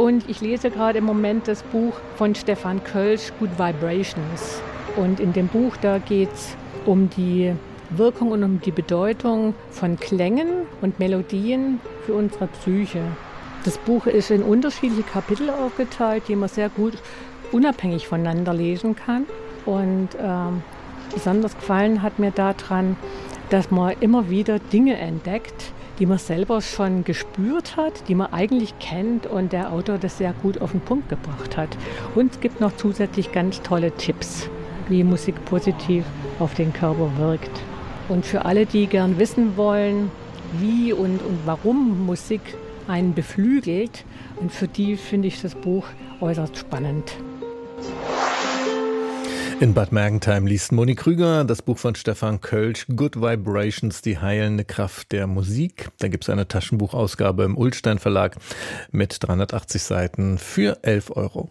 und 0.00 0.30
ich 0.30 0.40
lese 0.40 0.70
gerade 0.70 0.98
im 0.98 1.04
Moment 1.04 1.46
das 1.46 1.62
Buch 1.62 1.92
von 2.16 2.34
Stefan 2.34 2.82
Kölsch, 2.82 3.32
Good 3.38 3.50
Vibrations. 3.58 4.62
Und 4.96 5.20
in 5.20 5.34
dem 5.34 5.46
Buch, 5.46 5.76
da 5.76 5.98
geht 5.98 6.32
es 6.32 6.56
um 6.86 7.10
die 7.10 7.52
Wirkung 7.90 8.30
und 8.30 8.42
um 8.42 8.62
die 8.62 8.70
Bedeutung 8.70 9.54
von 9.70 10.00
Klängen 10.00 10.62
und 10.80 10.98
Melodien 10.98 11.80
für 12.06 12.14
unsere 12.14 12.46
Psyche. 12.46 13.02
Das 13.64 13.76
Buch 13.76 14.06
ist 14.06 14.30
in 14.30 14.42
unterschiedliche 14.42 15.02
Kapitel 15.02 15.50
aufgeteilt, 15.50 16.22
die 16.28 16.36
man 16.36 16.48
sehr 16.48 16.70
gut 16.70 16.94
unabhängig 17.52 18.08
voneinander 18.08 18.54
lesen 18.54 18.96
kann. 18.96 19.26
Und 19.66 20.08
ähm, 20.18 20.62
besonders 21.12 21.54
gefallen 21.54 22.00
hat 22.00 22.18
mir 22.18 22.30
daran, 22.30 22.96
dass 23.50 23.70
man 23.70 23.94
immer 24.00 24.30
wieder 24.30 24.60
Dinge 24.60 24.96
entdeckt, 24.96 25.74
die 26.00 26.06
man 26.06 26.18
selber 26.18 26.62
schon 26.62 27.04
gespürt 27.04 27.76
hat, 27.76 28.08
die 28.08 28.14
man 28.14 28.32
eigentlich 28.32 28.76
kennt 28.78 29.26
und 29.26 29.52
der 29.52 29.70
Autor 29.70 29.98
das 29.98 30.16
sehr 30.16 30.32
gut 30.32 30.60
auf 30.60 30.72
den 30.72 30.80
Punkt 30.80 31.10
gebracht 31.10 31.58
hat. 31.58 31.76
Und 32.14 32.32
es 32.32 32.40
gibt 32.40 32.60
noch 32.60 32.74
zusätzlich 32.76 33.32
ganz 33.32 33.60
tolle 33.60 33.92
Tipps, 33.92 34.48
wie 34.88 35.04
Musik 35.04 35.44
positiv 35.44 36.04
auf 36.38 36.54
den 36.54 36.72
Körper 36.72 37.10
wirkt. 37.18 37.50
Und 38.08 38.24
für 38.24 38.46
alle, 38.46 38.64
die 38.64 38.86
gern 38.86 39.18
wissen 39.18 39.58
wollen, 39.58 40.10
wie 40.58 40.92
und, 40.94 41.22
und 41.22 41.38
warum 41.44 42.06
Musik 42.06 42.40
einen 42.88 43.14
beflügelt, 43.14 44.04
und 44.40 44.50
für 44.50 44.68
die 44.68 44.96
finde 44.96 45.28
ich 45.28 45.42
das 45.42 45.54
Buch 45.54 45.86
äußerst 46.20 46.56
spannend. 46.56 47.12
In 49.60 49.74
Bad 49.74 49.92
Mergentheim 49.92 50.46
liest 50.46 50.72
Moni 50.72 50.94
Krüger 50.94 51.44
das 51.44 51.60
Buch 51.60 51.76
von 51.76 51.94
Stefan 51.94 52.40
Kölsch, 52.40 52.86
Good 52.96 53.16
Vibrations, 53.20 54.00
die 54.00 54.16
heilende 54.16 54.64
Kraft 54.64 55.12
der 55.12 55.26
Musik. 55.26 55.90
Da 55.98 56.08
gibt 56.08 56.24
es 56.24 56.30
eine 56.30 56.48
Taschenbuchausgabe 56.48 57.44
im 57.44 57.58
Ulstein 57.58 57.98
Verlag 57.98 58.36
mit 58.90 59.18
380 59.20 59.82
Seiten 59.82 60.38
für 60.38 60.82
11 60.82 61.10
Euro. 61.14 61.50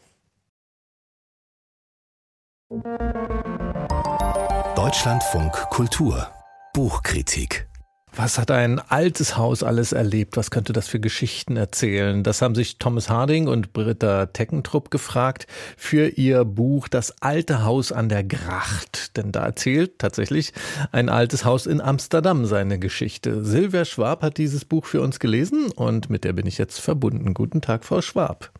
Deutschlandfunk 4.75 5.53
Kultur 5.69 6.31
Buchkritik 6.73 7.68
was 8.15 8.37
hat 8.37 8.51
ein 8.51 8.79
altes 8.79 9.37
Haus 9.37 9.63
alles 9.63 9.93
erlebt? 9.93 10.37
Was 10.37 10.51
könnte 10.51 10.73
das 10.73 10.87
für 10.87 10.99
Geschichten 10.99 11.57
erzählen? 11.57 12.23
Das 12.23 12.41
haben 12.41 12.55
sich 12.55 12.77
Thomas 12.77 13.09
Harding 13.09 13.47
und 13.47 13.73
Britta 13.73 14.27
Teckentrupp 14.27 14.91
gefragt 14.91 15.47
für 15.77 16.07
ihr 16.07 16.45
Buch 16.45 16.87
Das 16.87 17.21
alte 17.21 17.63
Haus 17.63 17.91
an 17.91 18.09
der 18.09 18.23
Gracht. 18.23 19.15
Denn 19.17 19.31
da 19.31 19.45
erzählt 19.45 19.99
tatsächlich 19.99 20.53
ein 20.91 21.09
altes 21.09 21.45
Haus 21.45 21.65
in 21.65 21.81
Amsterdam 21.81 22.45
seine 22.45 22.79
Geschichte. 22.79 23.43
Silvia 23.43 23.85
Schwab 23.85 24.21
hat 24.23 24.37
dieses 24.37 24.65
Buch 24.65 24.85
für 24.85 25.01
uns 25.01 25.19
gelesen 25.19 25.71
und 25.71 26.09
mit 26.09 26.23
der 26.23 26.33
bin 26.33 26.47
ich 26.47 26.57
jetzt 26.57 26.79
verbunden. 26.79 27.33
Guten 27.33 27.61
Tag, 27.61 27.85
Frau 27.85 28.01
Schwab. 28.01 28.51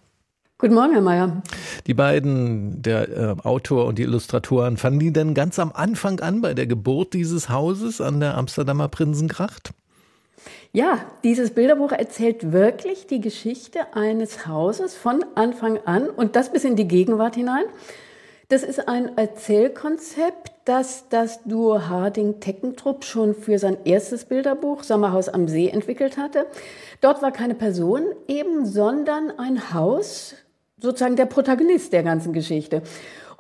Guten 0.61 0.73
Morgen, 0.73 0.91
Herr 0.91 1.01
Mayer. 1.01 1.41
Die 1.87 1.93
beiden, 1.93 2.81
der 2.81 3.07
äh, 3.07 3.35
Autor 3.47 3.85
und 3.85 3.97
die 3.97 4.01
Illustratoren, 4.01 4.75
fanden 4.75 4.99
die 4.99 5.13
denn 5.13 5.33
ganz 5.33 5.57
am 5.57 5.71
Anfang 5.73 6.19
an 6.19 6.41
bei 6.41 6.53
der 6.53 6.67
Geburt 6.67 7.13
dieses 7.13 7.47
Hauses 7.47 8.01
an 8.01 8.19
der 8.19 8.37
Amsterdamer 8.37 8.89
Prinzengracht? 8.89 9.69
Ja, 10.73 10.99
dieses 11.23 11.51
Bilderbuch 11.51 11.93
erzählt 11.93 12.51
wirklich 12.51 13.07
die 13.07 13.21
Geschichte 13.21 13.93
eines 13.93 14.47
Hauses 14.47 14.95
von 14.95 15.23
Anfang 15.35 15.79
an 15.85 16.09
und 16.09 16.35
das 16.35 16.51
bis 16.51 16.65
in 16.65 16.75
die 16.75 16.89
Gegenwart 16.89 17.35
hinein. 17.35 17.63
Das 18.49 18.63
ist 18.63 18.89
ein 18.89 19.17
Erzählkonzept, 19.17 20.51
das 20.65 21.07
das 21.07 21.41
Duo 21.43 21.87
Harding-Teckentrupp 21.87 23.05
schon 23.05 23.33
für 23.33 23.59
sein 23.59 23.77
erstes 23.85 24.25
Bilderbuch 24.25 24.83
Sommerhaus 24.83 25.29
am 25.29 25.47
See 25.47 25.69
entwickelt 25.69 26.17
hatte. 26.17 26.47
Dort 26.99 27.21
war 27.21 27.31
keine 27.31 27.55
Person 27.55 28.03
eben, 28.27 28.65
sondern 28.65 29.31
ein 29.39 29.73
Haus, 29.73 30.35
sozusagen 30.81 31.15
der 31.15 31.25
Protagonist 31.25 31.93
der 31.93 32.03
ganzen 32.03 32.33
Geschichte. 32.33 32.81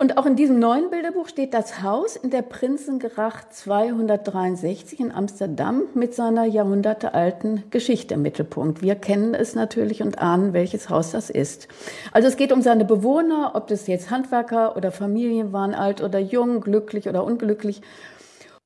Und 0.01 0.17
auch 0.17 0.25
in 0.25 0.37
diesem 0.37 0.59
neuen 0.59 0.89
Bilderbuch 0.89 1.27
steht 1.27 1.53
das 1.53 1.83
Haus 1.83 2.15
in 2.15 2.29
der 2.29 2.41
Prinzengracht 2.41 3.53
263 3.53 4.97
in 4.97 5.11
Amsterdam 5.11 5.83
mit 5.93 6.15
seiner 6.15 6.45
jahrhundertealten 6.45 7.63
Geschichte 7.69 8.13
im 8.13 8.21
Mittelpunkt. 8.21 8.81
Wir 8.81 8.95
kennen 8.95 9.33
es 9.33 9.55
natürlich 9.55 10.01
und 10.01 10.19
ahnen, 10.19 10.53
welches 10.53 10.89
Haus 10.89 11.11
das 11.11 11.29
ist. 11.29 11.67
Also 12.13 12.29
es 12.29 12.37
geht 12.37 12.53
um 12.53 12.61
seine 12.61 12.85
Bewohner, 12.85 13.51
ob 13.55 13.67
das 13.67 13.87
jetzt 13.87 14.09
Handwerker 14.09 14.77
oder 14.77 14.91
Familien 14.91 15.51
waren, 15.51 15.73
alt 15.73 16.01
oder 16.01 16.19
jung, 16.19 16.61
glücklich 16.61 17.09
oder 17.09 17.25
unglücklich 17.25 17.81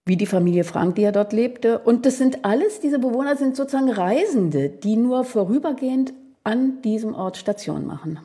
wie 0.06 0.18
die 0.18 0.28
Familie 0.28 0.66
Frank, 0.66 0.94
die 0.96 1.04
er 1.04 1.14
dort 1.14 1.34
lebte. 1.34 1.80
Und 1.80 2.06
das 2.06 2.20
sind 2.20 2.46
alles, 2.46 2.80
diese 2.80 3.00
Bewohner 3.00 3.38
sind 3.38 3.56
sozusagen 3.56 3.90
Reisende, 3.90 4.70
die 4.70 4.98
nur 4.98 5.24
vorübergehend 5.24 6.14
an 6.44 6.80
diesem 6.84 7.16
Ort 7.16 7.38
Station 7.38 7.88
machen. 7.88 8.20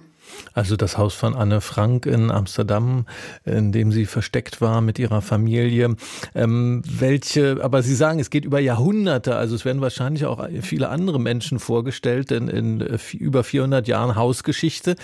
Also 0.54 0.76
das 0.76 0.98
Haus 0.98 1.14
von 1.14 1.34
Anne 1.34 1.60
Frank 1.60 2.06
in 2.06 2.30
Amsterdam, 2.30 3.06
in 3.44 3.72
dem 3.72 3.92
sie 3.92 4.06
versteckt 4.06 4.60
war 4.60 4.80
mit 4.80 4.98
ihrer 4.98 5.22
Familie. 5.22 5.96
Ähm, 6.34 6.82
welche, 6.84 7.58
aber 7.62 7.82
Sie 7.82 7.94
sagen, 7.94 8.20
es 8.20 8.30
geht 8.30 8.44
über 8.44 8.60
Jahrhunderte, 8.60 9.36
also 9.36 9.54
es 9.54 9.64
werden 9.64 9.80
wahrscheinlich 9.80 10.26
auch 10.26 10.46
viele 10.62 10.88
andere 10.88 11.20
Menschen 11.20 11.58
vorgestellt, 11.58 12.30
denn 12.30 12.48
in 12.48 12.80
über 13.12 13.44
400 13.44 13.86
Jahren 13.88 14.16
Hausgeschichte 14.16 14.96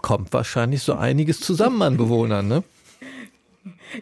kommt 0.00 0.32
wahrscheinlich 0.32 0.82
so 0.82 0.94
einiges 0.94 1.40
zusammen 1.40 1.82
an 1.82 1.96
Bewohnern, 1.96 2.48
ne? 2.48 2.62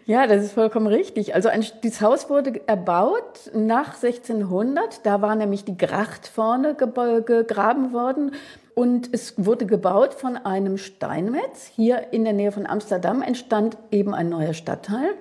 Ja, 0.07 0.27
das 0.27 0.45
ist 0.45 0.53
vollkommen 0.53 0.87
richtig. 0.87 1.35
Also 1.35 1.49
ein, 1.49 1.65
dieses 1.83 2.01
Haus 2.01 2.31
wurde 2.31 2.61
erbaut 2.67 3.51
nach 3.55 3.95
1600. 3.95 5.05
Da 5.05 5.21
war 5.21 5.35
nämlich 5.35 5.65
die 5.65 5.77
Gracht 5.77 6.29
vorne 6.29 6.75
gegraben 6.75 7.93
worden 7.93 8.33
und 8.75 9.09
es 9.13 9.35
wurde 9.37 9.67
gebaut 9.67 10.15
von 10.15 10.37
einem 10.37 10.79
Steinmetz. 10.79 11.71
Hier 11.75 12.13
in 12.13 12.25
der 12.25 12.33
Nähe 12.33 12.53
von 12.53 12.67
Amsterdam 12.67 13.23
entstand 13.23 13.77
eben 13.91 14.15
ein 14.15 14.29
neuer 14.29 14.55
Stadtteil. 14.55 15.15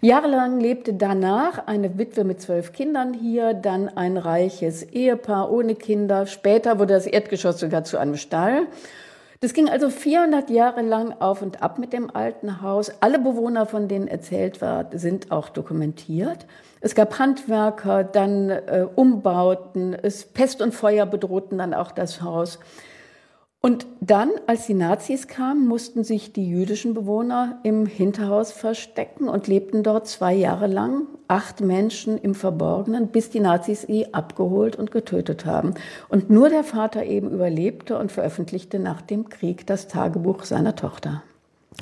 Jahrelang 0.00 0.58
lebte 0.58 0.94
danach 0.94 1.66
eine 1.66 1.98
Witwe 1.98 2.24
mit 2.24 2.40
zwölf 2.40 2.72
Kindern 2.72 3.14
hier, 3.14 3.54
dann 3.54 3.88
ein 3.88 4.16
reiches 4.16 4.82
Ehepaar 4.82 5.52
ohne 5.52 5.74
Kinder. 5.74 6.26
Später 6.26 6.78
wurde 6.78 6.94
das 6.94 7.06
Erdgeschoss 7.06 7.60
sogar 7.60 7.84
zu 7.84 7.98
einem 7.98 8.16
Stall. 8.16 8.66
Das 9.42 9.54
ging 9.54 9.68
also 9.68 9.90
400 9.90 10.50
Jahre 10.50 10.82
lang 10.82 11.16
auf 11.18 11.42
und 11.42 11.64
ab 11.64 11.76
mit 11.76 11.92
dem 11.92 12.14
alten 12.14 12.62
Haus. 12.62 12.92
Alle 13.00 13.18
Bewohner, 13.18 13.66
von 13.66 13.88
denen 13.88 14.06
erzählt 14.06 14.60
wird, 14.60 15.00
sind 15.00 15.32
auch 15.32 15.48
dokumentiert. 15.48 16.46
Es 16.80 16.94
gab 16.94 17.18
Handwerker, 17.18 18.04
dann 18.04 18.50
äh, 18.50 18.86
Umbauten, 18.94 19.94
es 20.00 20.26
Pest 20.26 20.62
und 20.62 20.72
Feuer 20.72 21.06
bedrohten 21.06 21.58
dann 21.58 21.74
auch 21.74 21.90
das 21.90 22.22
Haus. 22.22 22.60
Und 23.64 23.86
dann, 24.00 24.32
als 24.48 24.66
die 24.66 24.74
Nazis 24.74 25.28
kamen, 25.28 25.68
mussten 25.68 26.02
sich 26.02 26.32
die 26.32 26.48
jüdischen 26.48 26.94
Bewohner 26.94 27.60
im 27.62 27.86
Hinterhaus 27.86 28.50
verstecken 28.50 29.28
und 29.28 29.46
lebten 29.46 29.84
dort 29.84 30.08
zwei 30.08 30.34
Jahre 30.34 30.66
lang, 30.66 31.06
acht 31.28 31.60
Menschen 31.60 32.18
im 32.18 32.34
Verborgenen, 32.34 33.06
bis 33.06 33.30
die 33.30 33.38
Nazis 33.38 33.82
sie 33.82 34.12
abgeholt 34.12 34.74
und 34.74 34.90
getötet 34.90 35.46
haben. 35.46 35.74
Und 36.08 36.28
nur 36.28 36.48
der 36.48 36.64
Vater 36.64 37.04
eben 37.04 37.30
überlebte 37.30 37.96
und 37.96 38.10
veröffentlichte 38.10 38.80
nach 38.80 39.00
dem 39.00 39.28
Krieg 39.28 39.64
das 39.64 39.86
Tagebuch 39.86 40.42
seiner 40.42 40.74
Tochter. 40.74 41.22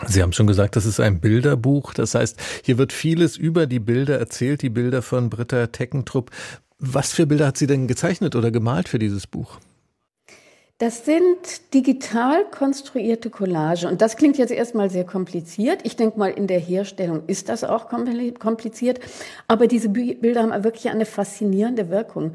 Sie 0.07 0.23
haben 0.23 0.35
schon 0.35 0.47
gesagt, 0.47 0.77
das 0.77 0.85
ist 0.85 1.01
ein 1.01 1.19
Bilderbuch. 1.19 1.95
Das 1.95 2.15
heißt, 2.15 2.39
hier 2.63 2.77
wird 2.77 2.93
vieles 2.93 3.39
über 3.39 3.67
die 3.67 3.81
Bilder 3.81 4.19
erzählt, 4.19 4.61
die 4.61 4.69
Bilder 4.69 5.01
von 5.01 5.31
Britta 5.31 5.69
Teckentrupp. 5.69 6.31
Was 6.79 7.13
für 7.13 7.27
Bilder 7.27 7.47
hat 7.47 7.57
sie 7.57 7.67
denn 7.67 7.89
gezeichnet 7.89 8.37
oder 8.37 8.51
gemalt 8.51 8.91
für 8.91 8.99
dieses 8.99 9.27
Buch? 9.27 9.59
Das 10.81 11.05
sind 11.05 11.75
digital 11.75 12.47
konstruierte 12.47 13.29
Collage. 13.29 13.87
Und 13.87 14.01
das 14.01 14.17
klingt 14.17 14.39
jetzt 14.39 14.51
erstmal 14.51 14.89
sehr 14.89 15.05
kompliziert. 15.05 15.81
Ich 15.85 15.95
denke 15.95 16.19
mal, 16.19 16.31
in 16.31 16.47
der 16.47 16.59
Herstellung 16.59 17.25
ist 17.27 17.51
das 17.51 17.65
auch 17.65 17.91
kompliziert. 17.91 18.99
Aber 19.47 19.67
diese 19.67 19.91
Bilder 19.91 20.43
haben 20.43 20.65
wirklich 20.65 20.89
eine 20.89 21.05
faszinierende 21.05 21.91
Wirkung. 21.91 22.33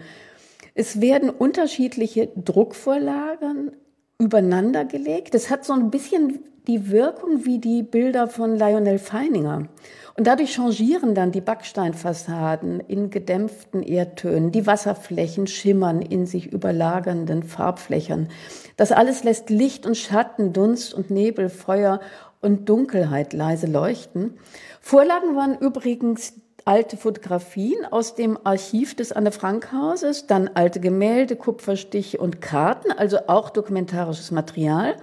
Es 0.75 1.01
werden 1.01 1.31
unterschiedliche 1.31 2.27
Druckvorlagen 2.35 3.71
übereinander 4.19 4.85
gelegt. 4.85 5.33
Das 5.33 5.49
hat 5.49 5.65
so 5.65 5.73
ein 5.73 5.89
bisschen 5.89 6.43
die 6.67 6.91
Wirkung 6.91 7.45
wie 7.45 7.57
die 7.57 7.81
Bilder 7.81 8.27
von 8.27 8.55
Lionel 8.57 8.99
Feininger. 8.99 9.69
Und 10.17 10.27
dadurch 10.27 10.53
changieren 10.53 11.13
dann 11.13 11.33
die 11.33 11.41
Backsteinfassaden 11.41 12.79
in 12.79 13.09
gedämpften 13.09 13.83
Erdtönen, 13.83 14.53
die 14.53 14.65
Wasserflächen 14.65 15.45
schimmern 15.45 16.01
in 16.01 16.25
sich 16.25 16.53
überlagernden 16.53 17.43
Farbflächen. 17.43 18.29
Das 18.77 18.93
alles 18.93 19.25
lässt 19.25 19.49
Licht 19.49 19.85
und 19.85 19.97
Schatten, 19.97 20.53
Dunst 20.53 20.93
und 20.93 21.09
Nebel, 21.09 21.49
Feuer 21.49 21.99
und 22.41 22.69
Dunkelheit 22.69 23.33
leise 23.33 23.67
leuchten. 23.67 24.37
Vorlagen 24.79 25.35
waren 25.35 25.57
übrigens 25.57 26.33
alte 26.63 26.95
Fotografien 26.95 27.85
aus 27.91 28.15
dem 28.15 28.39
Archiv 28.43 28.95
des 28.95 29.11
Anne-Frank-Hauses, 29.11 30.27
dann 30.27 30.49
alte 30.53 30.79
Gemälde, 30.79 31.35
Kupferstiche 31.35 32.19
und 32.19 32.41
Karten, 32.41 32.91
also 32.91 33.27
auch 33.27 33.49
dokumentarisches 33.49 34.31
Material. 34.31 34.95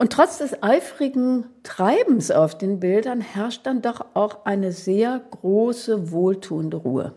Und 0.00 0.14
trotz 0.14 0.38
des 0.38 0.62
eifrigen 0.62 1.44
Treibens 1.62 2.30
auf 2.30 2.56
den 2.56 2.80
Bildern 2.80 3.20
herrscht 3.20 3.66
dann 3.66 3.82
doch 3.82 4.02
auch 4.14 4.46
eine 4.46 4.72
sehr 4.72 5.20
große, 5.30 6.10
wohltuende 6.10 6.78
Ruhe. 6.78 7.12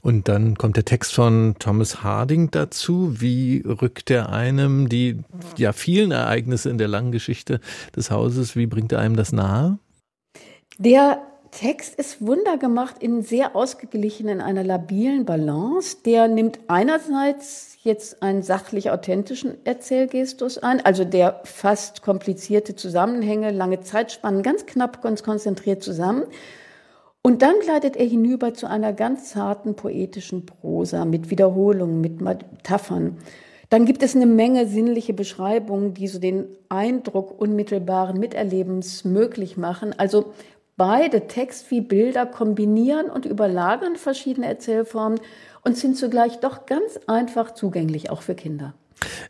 Und 0.00 0.26
dann 0.26 0.56
kommt 0.56 0.78
der 0.78 0.86
Text 0.86 1.12
von 1.12 1.56
Thomas 1.58 2.02
Harding 2.02 2.50
dazu. 2.50 3.20
Wie 3.20 3.62
rückt 3.66 4.10
er 4.10 4.30
einem 4.30 4.88
die 4.88 5.18
ja 5.58 5.74
vielen 5.74 6.10
Ereignisse 6.10 6.70
in 6.70 6.78
der 6.78 6.88
langen 6.88 7.12
Geschichte 7.12 7.60
des 7.94 8.10
Hauses, 8.10 8.56
wie 8.56 8.66
bringt 8.66 8.92
er 8.92 9.00
einem 9.00 9.16
das 9.16 9.32
nahe? 9.32 9.78
Der 10.78 11.20
Text 11.50 11.96
ist 11.96 12.24
wundergemacht 12.24 13.02
in 13.02 13.22
sehr 13.22 13.56
ausgeglichenen, 13.56 14.40
einer 14.40 14.62
labilen 14.64 15.24
Balance. 15.24 15.98
Der 16.04 16.28
nimmt 16.28 16.60
einerseits 16.68 17.76
jetzt 17.82 18.22
einen 18.22 18.42
sachlich 18.42 18.90
authentischen 18.90 19.54
Erzählgestus 19.64 20.58
an, 20.58 20.80
also 20.80 21.04
der 21.04 21.40
fast 21.44 22.02
komplizierte 22.02 22.76
Zusammenhänge, 22.76 23.50
lange 23.50 23.80
Zeitspannen 23.80 24.42
ganz 24.42 24.66
knapp, 24.66 25.02
ganz 25.02 25.22
konzentriert 25.22 25.82
zusammen. 25.82 26.24
Und 27.22 27.42
dann 27.42 27.54
gleitet 27.60 27.96
er 27.96 28.06
hinüber 28.06 28.54
zu 28.54 28.66
einer 28.66 28.92
ganz 28.92 29.30
zarten 29.30 29.74
poetischen 29.74 30.46
Prosa 30.46 31.04
mit 31.04 31.30
Wiederholungen, 31.30 32.00
mit 32.00 32.20
Metaphern. 32.20 33.18
Dann 33.68 33.84
gibt 33.84 34.02
es 34.02 34.16
eine 34.16 34.26
Menge 34.26 34.66
sinnliche 34.66 35.14
Beschreibungen, 35.14 35.94
die 35.94 36.08
so 36.08 36.18
den 36.18 36.46
Eindruck 36.68 37.40
unmittelbaren 37.40 38.18
Miterlebens 38.18 39.04
möglich 39.04 39.56
machen. 39.56 39.94
Also 39.96 40.32
beide 40.80 41.26
Text 41.26 41.70
wie 41.70 41.82
Bilder 41.82 42.24
kombinieren 42.24 43.10
und 43.10 43.26
überlagern 43.26 43.96
verschiedene 43.96 44.46
Erzählformen 44.46 45.20
und 45.62 45.76
sind 45.76 45.98
zugleich 45.98 46.40
doch 46.40 46.64
ganz 46.64 46.98
einfach 47.06 47.52
zugänglich, 47.52 48.08
auch 48.08 48.22
für 48.22 48.34
Kinder. 48.34 48.72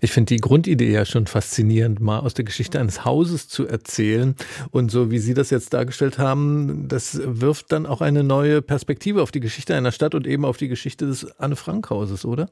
Ich 0.00 0.12
finde 0.12 0.32
die 0.32 0.40
Grundidee 0.40 0.92
ja 0.92 1.04
schon 1.04 1.26
faszinierend, 1.26 1.98
mal 1.98 2.20
aus 2.20 2.34
der 2.34 2.44
Geschichte 2.44 2.78
eines 2.78 3.04
Hauses 3.04 3.48
zu 3.48 3.66
erzählen. 3.66 4.36
Und 4.70 4.92
so 4.92 5.10
wie 5.10 5.18
Sie 5.18 5.34
das 5.34 5.50
jetzt 5.50 5.74
dargestellt 5.74 6.20
haben, 6.20 6.86
das 6.86 7.20
wirft 7.20 7.72
dann 7.72 7.84
auch 7.84 8.00
eine 8.00 8.22
neue 8.22 8.62
Perspektive 8.62 9.20
auf 9.20 9.32
die 9.32 9.40
Geschichte 9.40 9.74
einer 9.74 9.90
Stadt 9.90 10.14
und 10.14 10.28
eben 10.28 10.44
auf 10.44 10.56
die 10.56 10.68
Geschichte 10.68 11.06
des 11.06 11.36
Anne-Frank-Hauses, 11.40 12.24
oder? 12.24 12.48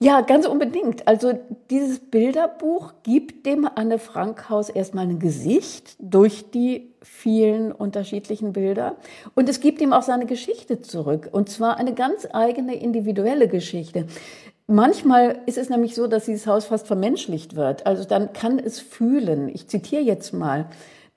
Ja, 0.00 0.20
ganz 0.20 0.46
unbedingt. 0.46 1.08
Also 1.08 1.32
dieses 1.70 1.98
Bilderbuch 1.98 2.94
gibt 3.02 3.46
dem 3.46 3.68
Anne 3.74 3.98
Frank 3.98 4.48
Haus 4.48 4.70
erstmal 4.70 5.08
ein 5.08 5.18
Gesicht 5.18 5.96
durch 5.98 6.52
die 6.52 6.94
vielen 7.02 7.72
unterschiedlichen 7.72 8.52
Bilder 8.52 8.94
und 9.34 9.48
es 9.48 9.58
gibt 9.58 9.80
ihm 9.80 9.92
auch 9.92 10.02
seine 10.02 10.26
Geschichte 10.26 10.80
zurück 10.82 11.28
und 11.32 11.48
zwar 11.48 11.78
eine 11.78 11.94
ganz 11.94 12.28
eigene 12.32 12.76
individuelle 12.76 13.48
Geschichte. 13.48 14.06
Manchmal 14.68 15.40
ist 15.46 15.58
es 15.58 15.68
nämlich 15.68 15.96
so, 15.96 16.06
dass 16.06 16.26
dieses 16.26 16.46
Haus 16.46 16.66
fast 16.66 16.86
vermenschlicht 16.86 17.56
wird. 17.56 17.86
Also 17.86 18.04
dann 18.04 18.32
kann 18.32 18.60
es 18.60 18.78
fühlen. 18.78 19.48
Ich 19.48 19.66
zitiere 19.66 20.02
jetzt 20.02 20.32
mal. 20.32 20.66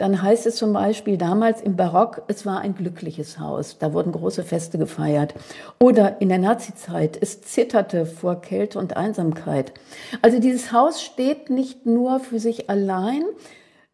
Dann 0.01 0.19
heißt 0.19 0.47
es 0.47 0.55
zum 0.55 0.73
Beispiel 0.73 1.15
damals 1.15 1.61
im 1.61 1.75
Barock, 1.75 2.23
es 2.27 2.43
war 2.43 2.61
ein 2.61 2.73
glückliches 2.73 3.37
Haus. 3.37 3.77
Da 3.77 3.93
wurden 3.93 4.11
große 4.11 4.43
Feste 4.43 4.79
gefeiert. 4.79 5.35
Oder 5.79 6.19
in 6.21 6.29
der 6.29 6.39
Nazizeit, 6.39 7.19
es 7.21 7.43
zitterte 7.43 8.07
vor 8.07 8.41
Kälte 8.41 8.79
und 8.79 8.97
Einsamkeit. 8.97 9.73
Also 10.23 10.39
dieses 10.39 10.71
Haus 10.71 11.03
steht 11.03 11.51
nicht 11.51 11.85
nur 11.85 12.19
für 12.19 12.39
sich 12.39 12.67
allein. 12.67 13.21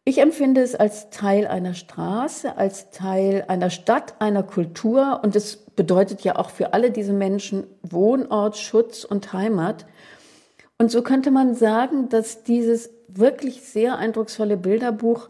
Ich 0.06 0.16
empfinde 0.16 0.62
es 0.62 0.74
als 0.74 1.10
Teil 1.10 1.46
einer 1.46 1.74
Straße, 1.74 2.56
als 2.56 2.88
Teil 2.90 3.44
einer 3.48 3.68
Stadt, 3.68 4.14
einer 4.18 4.42
Kultur. 4.42 5.20
Und 5.22 5.36
es 5.36 5.58
bedeutet 5.58 6.22
ja 6.22 6.36
auch 6.36 6.48
für 6.48 6.72
alle 6.72 6.90
diese 6.90 7.12
Menschen 7.12 7.66
Wohnort, 7.82 8.56
Schutz 8.56 9.04
und 9.04 9.34
Heimat. 9.34 9.84
Und 10.78 10.90
so 10.90 11.02
könnte 11.02 11.30
man 11.30 11.54
sagen, 11.54 12.08
dass 12.08 12.44
dieses 12.44 12.88
wirklich 13.08 13.60
sehr 13.60 13.98
eindrucksvolle 13.98 14.56
Bilderbuch 14.56 15.28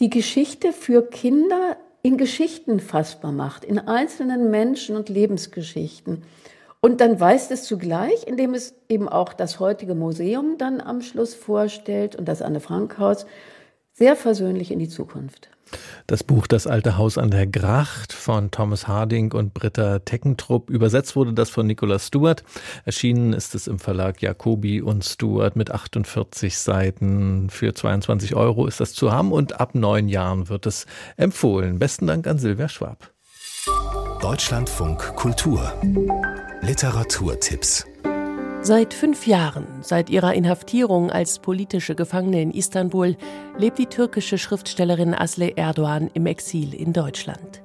die 0.00 0.10
Geschichte 0.10 0.72
für 0.72 1.02
Kinder 1.08 1.76
in 2.02 2.16
Geschichten 2.18 2.80
fassbar 2.80 3.32
macht, 3.32 3.64
in 3.64 3.78
einzelnen 3.78 4.50
Menschen 4.50 4.96
und 4.96 5.08
Lebensgeschichten. 5.08 6.22
Und 6.80 7.00
dann 7.00 7.18
weist 7.18 7.50
es 7.50 7.64
zugleich, 7.64 8.26
indem 8.26 8.54
es 8.54 8.74
eben 8.88 9.08
auch 9.08 9.32
das 9.32 9.58
heutige 9.58 9.94
Museum 9.94 10.56
dann 10.58 10.80
am 10.80 11.00
Schluss 11.02 11.34
vorstellt 11.34 12.14
und 12.14 12.26
das 12.26 12.42
Anne 12.42 12.60
Frank 12.60 12.98
Haus, 12.98 13.26
sehr 13.92 14.14
versöhnlich 14.14 14.70
in 14.70 14.78
die 14.78 14.88
Zukunft. 14.88 15.48
Das 16.06 16.22
Buch 16.22 16.46
Das 16.46 16.66
alte 16.66 16.96
Haus 16.96 17.18
an 17.18 17.30
der 17.30 17.46
Gracht 17.46 18.12
von 18.12 18.50
Thomas 18.50 18.86
Harding 18.86 19.32
und 19.32 19.54
Britta 19.54 19.98
Teckentrupp. 20.00 20.70
Übersetzt 20.70 21.16
wurde 21.16 21.32
das 21.32 21.50
von 21.50 21.66
Nicolas 21.66 22.06
Stewart. 22.08 22.44
Erschienen 22.84 23.32
ist 23.32 23.54
es 23.54 23.66
im 23.66 23.78
Verlag 23.78 24.22
Jacobi 24.22 24.80
und 24.80 25.04
Stewart 25.04 25.56
mit 25.56 25.70
48 25.70 26.56
Seiten. 26.58 27.50
Für 27.50 27.74
22 27.74 28.34
Euro 28.36 28.66
ist 28.66 28.80
das 28.80 28.92
zu 28.92 29.12
haben 29.12 29.32
und 29.32 29.60
ab 29.60 29.74
neun 29.74 30.08
Jahren 30.08 30.48
wird 30.48 30.66
es 30.66 30.86
empfohlen. 31.16 31.78
Besten 31.78 32.06
Dank 32.06 32.26
an 32.26 32.38
Silvia 32.38 32.68
Schwab. 32.68 33.10
Deutschlandfunk 34.20 35.14
Kultur 35.16 35.72
Literaturtipps 36.62 37.84
Seit 38.66 38.94
fünf 38.94 39.28
Jahren, 39.28 39.64
seit 39.80 40.10
ihrer 40.10 40.34
Inhaftierung 40.34 41.12
als 41.12 41.38
politische 41.38 41.94
Gefangene 41.94 42.42
in 42.42 42.50
Istanbul, 42.50 43.16
lebt 43.56 43.78
die 43.78 43.86
türkische 43.86 44.38
Schriftstellerin 44.38 45.14
Asle 45.14 45.56
Erdogan 45.56 46.10
im 46.14 46.26
Exil 46.26 46.74
in 46.74 46.92
Deutschland. 46.92 47.62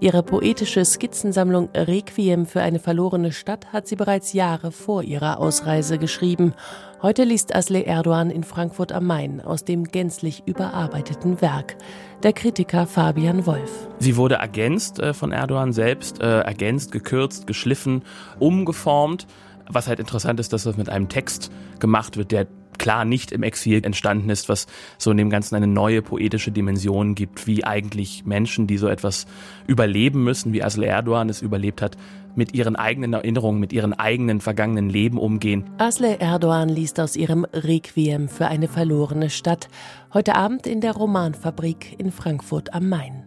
Ihre 0.00 0.22
poetische 0.22 0.84
Skizzensammlung 0.84 1.70
Requiem 1.74 2.44
für 2.44 2.60
eine 2.60 2.80
verlorene 2.80 3.32
Stadt 3.32 3.72
hat 3.72 3.86
sie 3.86 3.96
bereits 3.96 4.34
Jahre 4.34 4.72
vor 4.72 5.02
ihrer 5.02 5.38
Ausreise 5.38 5.96
geschrieben. 5.96 6.52
Heute 7.00 7.24
liest 7.24 7.54
Asle 7.54 7.86
Erdogan 7.86 8.28
in 8.28 8.44
Frankfurt 8.44 8.92
am 8.92 9.06
Main 9.06 9.40
aus 9.40 9.64
dem 9.64 9.84
gänzlich 9.84 10.42
überarbeiteten 10.44 11.40
Werk. 11.40 11.76
Der 12.24 12.34
Kritiker 12.34 12.86
Fabian 12.86 13.46
Wolf. 13.46 13.88
Sie 14.00 14.16
wurde 14.16 14.34
ergänzt 14.34 15.00
äh, 15.00 15.14
von 15.14 15.32
Erdogan 15.32 15.72
selbst, 15.72 16.20
äh, 16.20 16.40
ergänzt, 16.40 16.92
gekürzt, 16.92 17.46
geschliffen, 17.46 18.04
umgeformt. 18.38 19.26
Was 19.68 19.88
halt 19.88 20.00
interessant 20.00 20.40
ist, 20.40 20.52
dass 20.52 20.64
das 20.64 20.76
mit 20.76 20.88
einem 20.88 21.08
Text 21.08 21.50
gemacht 21.78 22.16
wird, 22.16 22.32
der 22.32 22.46
klar 22.78 23.04
nicht 23.04 23.32
im 23.32 23.42
Exil 23.42 23.84
entstanden 23.84 24.28
ist, 24.30 24.48
was 24.48 24.66
so 24.98 25.10
in 25.10 25.16
dem 25.16 25.30
Ganzen 25.30 25.54
eine 25.54 25.66
neue 25.66 26.02
poetische 26.02 26.50
Dimension 26.50 27.14
gibt, 27.14 27.46
wie 27.46 27.64
eigentlich 27.64 28.24
Menschen, 28.24 28.66
die 28.66 28.78
so 28.78 28.88
etwas 28.88 29.26
überleben 29.66 30.24
müssen, 30.24 30.52
wie 30.52 30.62
Asle 30.62 30.86
Erdogan 30.86 31.28
es 31.28 31.42
überlebt 31.42 31.82
hat, 31.82 31.96
mit 32.34 32.54
ihren 32.54 32.76
eigenen 32.76 33.12
Erinnerungen, 33.12 33.60
mit 33.60 33.72
ihren 33.72 33.92
eigenen 33.92 34.40
vergangenen 34.40 34.88
Leben 34.88 35.18
umgehen. 35.18 35.64
Asle 35.78 36.18
Erdogan 36.18 36.68
liest 36.68 36.98
aus 36.98 37.14
ihrem 37.14 37.44
Requiem 37.52 38.28
für 38.28 38.46
eine 38.46 38.68
verlorene 38.68 39.30
Stadt 39.30 39.68
heute 40.12 40.34
Abend 40.34 40.66
in 40.66 40.80
der 40.80 40.92
Romanfabrik 40.92 41.94
in 41.98 42.10
Frankfurt 42.10 42.74
am 42.74 42.88
Main. 42.88 43.21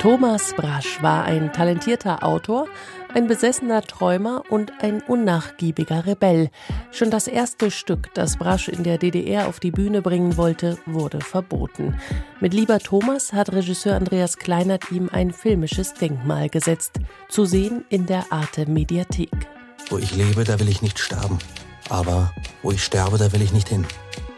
Thomas 0.00 0.54
Brasch 0.54 1.02
war 1.02 1.24
ein 1.24 1.52
talentierter 1.52 2.22
Autor, 2.22 2.68
ein 3.14 3.26
besessener 3.26 3.82
Träumer 3.82 4.44
und 4.48 4.72
ein 4.80 5.02
unnachgiebiger 5.02 6.06
Rebell. 6.06 6.50
Schon 6.92 7.10
das 7.10 7.26
erste 7.26 7.72
Stück, 7.72 8.14
das 8.14 8.36
Brasch 8.36 8.68
in 8.68 8.84
der 8.84 8.98
DDR 8.98 9.48
auf 9.48 9.58
die 9.58 9.72
Bühne 9.72 10.00
bringen 10.00 10.36
wollte, 10.36 10.78
wurde 10.86 11.20
verboten. 11.20 11.98
Mit 12.38 12.54
Lieber 12.54 12.78
Thomas 12.78 13.32
hat 13.32 13.52
Regisseur 13.52 13.96
Andreas 13.96 14.36
Kleinert 14.36 14.92
ihm 14.92 15.08
ein 15.10 15.32
filmisches 15.32 15.94
Denkmal 15.94 16.48
gesetzt, 16.48 17.00
zu 17.28 17.44
sehen 17.44 17.84
in 17.88 18.06
der 18.06 18.30
Arte 18.30 18.70
Mediathek. 18.70 19.48
Wo 19.90 19.98
ich 19.98 20.14
lebe, 20.14 20.44
da 20.44 20.60
will 20.60 20.68
ich 20.68 20.80
nicht 20.80 21.00
sterben. 21.00 21.40
Aber 21.88 22.32
wo 22.62 22.70
ich 22.70 22.84
sterbe, 22.84 23.18
da 23.18 23.32
will 23.32 23.42
ich 23.42 23.52
nicht 23.52 23.68
hin. 23.68 23.84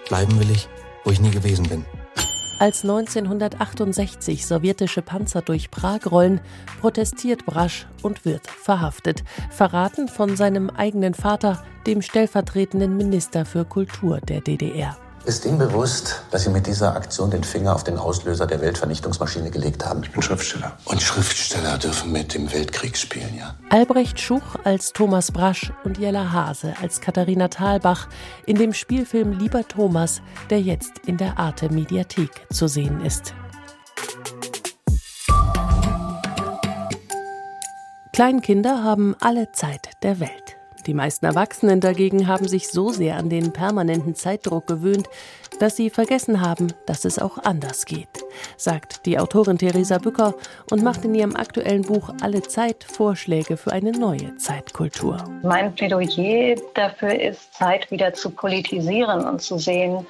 Bleiben 0.08 0.40
will 0.40 0.50
ich, 0.50 0.68
wo 1.04 1.10
ich 1.10 1.20
nie 1.20 1.30
gewesen 1.30 1.68
bin. 1.68 1.84
Als 2.60 2.82
1968 2.82 4.46
sowjetische 4.46 5.00
Panzer 5.00 5.40
durch 5.40 5.70
Prag 5.70 6.00
rollen, 6.10 6.42
protestiert 6.82 7.46
Brasch 7.46 7.86
und 8.02 8.26
wird 8.26 8.46
verhaftet, 8.48 9.24
verraten 9.48 10.08
von 10.08 10.36
seinem 10.36 10.68
eigenen 10.68 11.14
Vater, 11.14 11.64
dem 11.86 12.02
stellvertretenden 12.02 12.98
Minister 12.98 13.46
für 13.46 13.64
Kultur 13.64 14.20
der 14.20 14.42
DDR. 14.42 14.94
Ist 15.26 15.44
Ihnen 15.44 15.58
bewusst, 15.58 16.22
dass 16.30 16.44
Sie 16.44 16.50
mit 16.50 16.66
dieser 16.66 16.96
Aktion 16.96 17.30
den 17.30 17.44
Finger 17.44 17.74
auf 17.74 17.84
den 17.84 17.98
Auslöser 17.98 18.46
der 18.46 18.62
Weltvernichtungsmaschine 18.62 19.50
gelegt 19.50 19.84
haben? 19.84 20.02
Ich 20.02 20.10
bin 20.10 20.22
Schriftsteller. 20.22 20.72
Und 20.86 21.02
Schriftsteller 21.02 21.76
dürfen 21.76 22.10
mit 22.10 22.32
dem 22.32 22.50
Weltkrieg 22.50 22.96
spielen, 22.96 23.36
ja? 23.36 23.54
Albrecht 23.68 24.18
Schuch 24.18 24.56
als 24.64 24.94
Thomas 24.94 25.30
Brasch 25.30 25.72
und 25.84 25.98
Jella 25.98 26.32
Hase 26.32 26.74
als 26.80 27.02
Katharina 27.02 27.48
Thalbach 27.48 28.08
in 28.46 28.56
dem 28.56 28.72
Spielfilm 28.72 29.38
Lieber 29.38 29.68
Thomas, 29.68 30.22
der 30.48 30.62
jetzt 30.62 31.00
in 31.04 31.18
der 31.18 31.38
Arte 31.38 31.70
Mediathek 31.70 32.46
zu 32.50 32.66
sehen 32.66 33.04
ist. 33.04 33.34
Kleinkinder 38.14 38.82
haben 38.82 39.14
alle 39.20 39.52
Zeit 39.52 39.90
der 40.02 40.18
Welt. 40.18 40.49
Die 40.86 40.94
meisten 40.94 41.26
Erwachsenen 41.26 41.80
dagegen 41.80 42.26
haben 42.26 42.48
sich 42.48 42.68
so 42.68 42.90
sehr 42.90 43.16
an 43.16 43.28
den 43.28 43.52
permanenten 43.52 44.14
Zeitdruck 44.14 44.66
gewöhnt, 44.66 45.08
dass 45.58 45.76
sie 45.76 45.90
vergessen 45.90 46.40
haben, 46.40 46.72
dass 46.86 47.04
es 47.04 47.18
auch 47.18 47.38
anders 47.38 47.84
geht, 47.84 48.08
sagt 48.56 49.04
die 49.06 49.18
Autorin 49.18 49.58
Theresa 49.58 49.98
Bücker 49.98 50.34
und 50.70 50.82
macht 50.82 51.04
in 51.04 51.14
ihrem 51.14 51.36
aktuellen 51.36 51.82
Buch 51.82 52.10
Alle 52.22 52.42
Zeit 52.42 52.84
Vorschläge 52.84 53.56
für 53.56 53.72
eine 53.72 53.92
neue 53.92 54.36
Zeitkultur. 54.36 55.18
Mein 55.42 55.74
Plädoyer 55.74 56.56
dafür 56.74 57.20
ist, 57.20 57.54
Zeit 57.54 57.90
wieder 57.90 58.14
zu 58.14 58.30
politisieren 58.30 59.24
und 59.24 59.42
zu 59.42 59.58
sehen, 59.58 60.06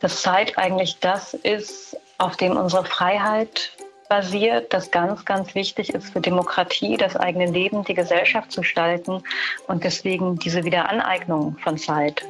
dass 0.00 0.20
Zeit 0.20 0.58
eigentlich 0.58 0.98
das 1.00 1.34
ist, 1.34 1.96
auf 2.18 2.36
dem 2.36 2.56
unsere 2.56 2.84
Freiheit 2.84 3.72
basiert, 4.08 4.72
das 4.72 4.90
ganz, 4.90 5.24
ganz 5.24 5.54
wichtig 5.54 5.94
ist 5.94 6.12
für 6.12 6.20
Demokratie, 6.20 6.96
das 6.96 7.16
eigene 7.16 7.46
Leben, 7.46 7.84
die 7.84 7.94
Gesellschaft 7.94 8.52
zu 8.52 8.60
gestalten 8.60 9.22
und 9.66 9.84
deswegen 9.84 10.38
diese 10.38 10.64
Wiederaneignung 10.64 11.56
von 11.58 11.78
Zeit 11.78 12.22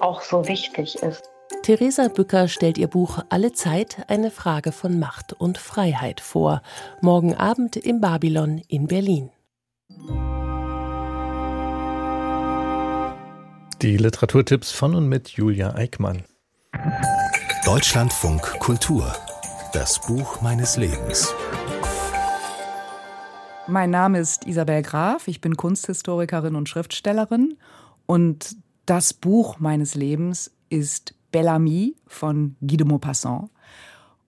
auch 0.00 0.22
so 0.22 0.46
wichtig 0.46 0.96
ist. 1.02 1.22
Theresa 1.62 2.08
Bücker 2.08 2.48
stellt 2.48 2.78
ihr 2.78 2.86
Buch 2.86 3.18
Alle 3.28 3.52
Zeit 3.52 4.04
eine 4.08 4.30
Frage 4.30 4.72
von 4.72 4.98
Macht 4.98 5.32
und 5.32 5.58
Freiheit 5.58 6.20
vor. 6.20 6.62
Morgen 7.00 7.34
Abend 7.34 7.76
im 7.76 8.00
Babylon 8.00 8.62
in 8.68 8.86
Berlin. 8.86 9.30
Die 13.82 13.96
Literaturtipps 13.96 14.72
von 14.72 14.94
und 14.94 15.08
mit 15.08 15.30
Julia 15.30 15.74
Eickmann. 15.74 16.24
Deutschlandfunk 17.64 18.42
Kultur 18.58 19.14
das 19.72 20.00
Buch 20.00 20.40
meines 20.40 20.76
Lebens. 20.76 21.32
Mein 23.68 23.90
Name 23.90 24.18
ist 24.18 24.46
Isabel 24.46 24.82
Graf, 24.82 25.28
ich 25.28 25.40
bin 25.40 25.56
Kunsthistorikerin 25.56 26.56
und 26.56 26.68
Schriftstellerin 26.68 27.56
und 28.06 28.56
das 28.86 29.12
Buch 29.12 29.60
meines 29.60 29.94
Lebens 29.94 30.50
ist 30.70 31.14
Bellamy 31.30 31.94
von 32.06 32.56
Guy 32.60 32.78
de 32.78 32.86
Maupassant. 32.86 33.50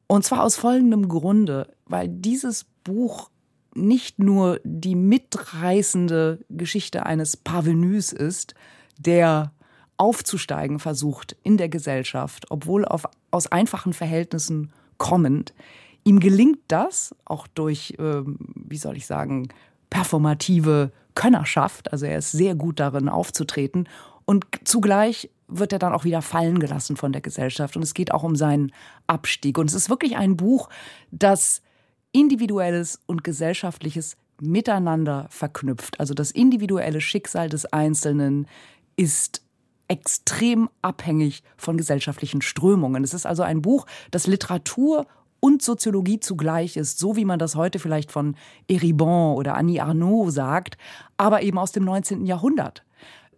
Und 0.06 0.24
zwar 0.24 0.44
aus 0.44 0.56
folgendem 0.56 1.08
Grunde, 1.08 1.74
weil 1.86 2.08
dieses 2.08 2.64
Buch 2.84 3.30
nicht 3.74 4.20
nur 4.20 4.60
die 4.62 4.94
mitreißende 4.94 6.44
Geschichte 6.50 7.04
eines 7.04 7.36
Parvenus 7.36 8.12
ist, 8.12 8.54
der 8.98 9.52
aufzusteigen 9.96 10.78
versucht 10.78 11.36
in 11.42 11.56
der 11.56 11.68
Gesellschaft, 11.68 12.50
obwohl 12.50 12.84
auf, 12.84 13.08
aus 13.30 13.48
einfachen 13.48 13.92
Verhältnissen 13.92 14.72
kommend. 15.02 15.52
Ihm 16.04 16.20
gelingt 16.20 16.60
das 16.68 17.12
auch 17.24 17.48
durch, 17.48 17.96
äh, 17.98 18.22
wie 18.24 18.76
soll 18.76 18.96
ich 18.96 19.06
sagen, 19.06 19.48
performative 19.90 20.92
Könnerschaft. 21.16 21.90
Also 21.90 22.06
er 22.06 22.18
ist 22.18 22.30
sehr 22.30 22.54
gut 22.54 22.78
darin 22.78 23.08
aufzutreten. 23.08 23.88
Und 24.24 24.46
zugleich 24.62 25.28
wird 25.48 25.72
er 25.72 25.80
dann 25.80 25.92
auch 25.92 26.04
wieder 26.04 26.22
fallen 26.22 26.60
gelassen 26.60 26.96
von 26.96 27.12
der 27.12 27.20
Gesellschaft. 27.20 27.76
Und 27.76 27.82
es 27.82 27.94
geht 27.94 28.14
auch 28.14 28.22
um 28.22 28.36
seinen 28.36 28.70
Abstieg. 29.08 29.58
Und 29.58 29.68
es 29.68 29.74
ist 29.74 29.90
wirklich 29.90 30.16
ein 30.16 30.36
Buch, 30.36 30.68
das 31.10 31.62
individuelles 32.12 33.00
und 33.06 33.24
gesellschaftliches 33.24 34.16
miteinander 34.40 35.26
verknüpft. 35.30 35.98
Also 35.98 36.14
das 36.14 36.30
individuelle 36.30 37.00
Schicksal 37.00 37.48
des 37.48 37.66
Einzelnen 37.66 38.46
ist 38.94 39.42
extrem 39.92 40.70
abhängig 40.80 41.42
von 41.58 41.76
gesellschaftlichen 41.76 42.40
Strömungen. 42.40 43.04
Es 43.04 43.12
ist 43.12 43.26
also 43.26 43.42
ein 43.42 43.60
Buch, 43.60 43.84
das 44.10 44.26
Literatur 44.26 45.06
und 45.38 45.60
Soziologie 45.60 46.18
zugleich 46.18 46.78
ist, 46.78 46.98
so 46.98 47.14
wie 47.14 47.26
man 47.26 47.38
das 47.38 47.56
heute 47.56 47.78
vielleicht 47.78 48.10
von 48.10 48.34
Eribon 48.68 49.36
oder 49.36 49.54
Annie 49.54 49.82
Arnaud 49.82 50.32
sagt, 50.32 50.78
aber 51.18 51.42
eben 51.42 51.58
aus 51.58 51.72
dem 51.72 51.84
19. 51.84 52.24
Jahrhundert. 52.24 52.84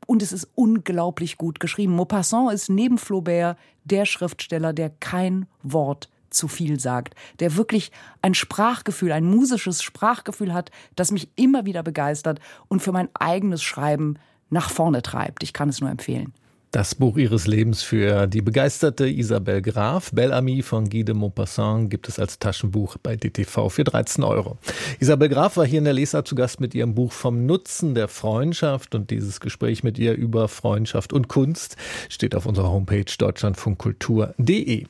Und 0.06 0.22
es 0.22 0.32
ist 0.32 0.48
unglaublich 0.54 1.38
gut 1.38 1.58
geschrieben. 1.58 1.96
Maupassant 1.96 2.52
ist 2.52 2.68
neben 2.68 2.98
Flaubert 2.98 3.58
der 3.82 4.06
Schriftsteller, 4.06 4.72
der 4.72 4.90
kein 4.90 5.46
Wort 5.64 6.08
zu 6.30 6.46
viel 6.46 6.78
sagt, 6.78 7.14
der 7.40 7.56
wirklich 7.56 7.90
ein 8.22 8.34
Sprachgefühl, 8.34 9.10
ein 9.10 9.24
musisches 9.24 9.82
Sprachgefühl 9.82 10.54
hat, 10.54 10.70
das 10.94 11.10
mich 11.10 11.30
immer 11.34 11.64
wieder 11.64 11.82
begeistert 11.82 12.38
und 12.68 12.80
für 12.80 12.92
mein 12.92 13.08
eigenes 13.14 13.62
Schreiben 13.62 14.18
nach 14.50 14.70
vorne 14.70 15.02
treibt. 15.02 15.42
Ich 15.42 15.52
kann 15.52 15.68
es 15.68 15.80
nur 15.80 15.90
empfehlen. 15.90 16.32
Das 16.74 16.96
Buch 16.96 17.18
ihres 17.18 17.46
Lebens 17.46 17.84
für 17.84 18.26
die 18.26 18.42
begeisterte 18.42 19.06
Isabel 19.06 19.62
Graf, 19.62 20.10
Belle 20.10 20.34
Amie 20.34 20.60
von 20.60 20.90
Guy 20.90 21.04
de 21.04 21.14
Maupassant, 21.14 21.88
gibt 21.88 22.08
es 22.08 22.18
als 22.18 22.40
Taschenbuch 22.40 22.96
bei 23.00 23.14
DTV 23.14 23.68
für 23.68 23.84
13 23.84 24.24
Euro. 24.24 24.58
Isabel 24.98 25.28
Graf 25.28 25.56
war 25.56 25.66
hier 25.66 25.78
in 25.78 25.84
der 25.84 25.92
Leser 25.92 26.24
zu 26.24 26.34
Gast 26.34 26.58
mit 26.58 26.74
ihrem 26.74 26.96
Buch 26.96 27.12
vom 27.12 27.46
Nutzen 27.46 27.94
der 27.94 28.08
Freundschaft 28.08 28.96
und 28.96 29.12
dieses 29.12 29.38
Gespräch 29.38 29.84
mit 29.84 30.00
ihr 30.00 30.14
über 30.14 30.48
Freundschaft 30.48 31.12
und 31.12 31.28
Kunst 31.28 31.76
steht 32.08 32.34
auf 32.34 32.44
unserer 32.44 32.72
Homepage 32.72 33.04
deutschlandfunkkultur.de. 33.04 34.86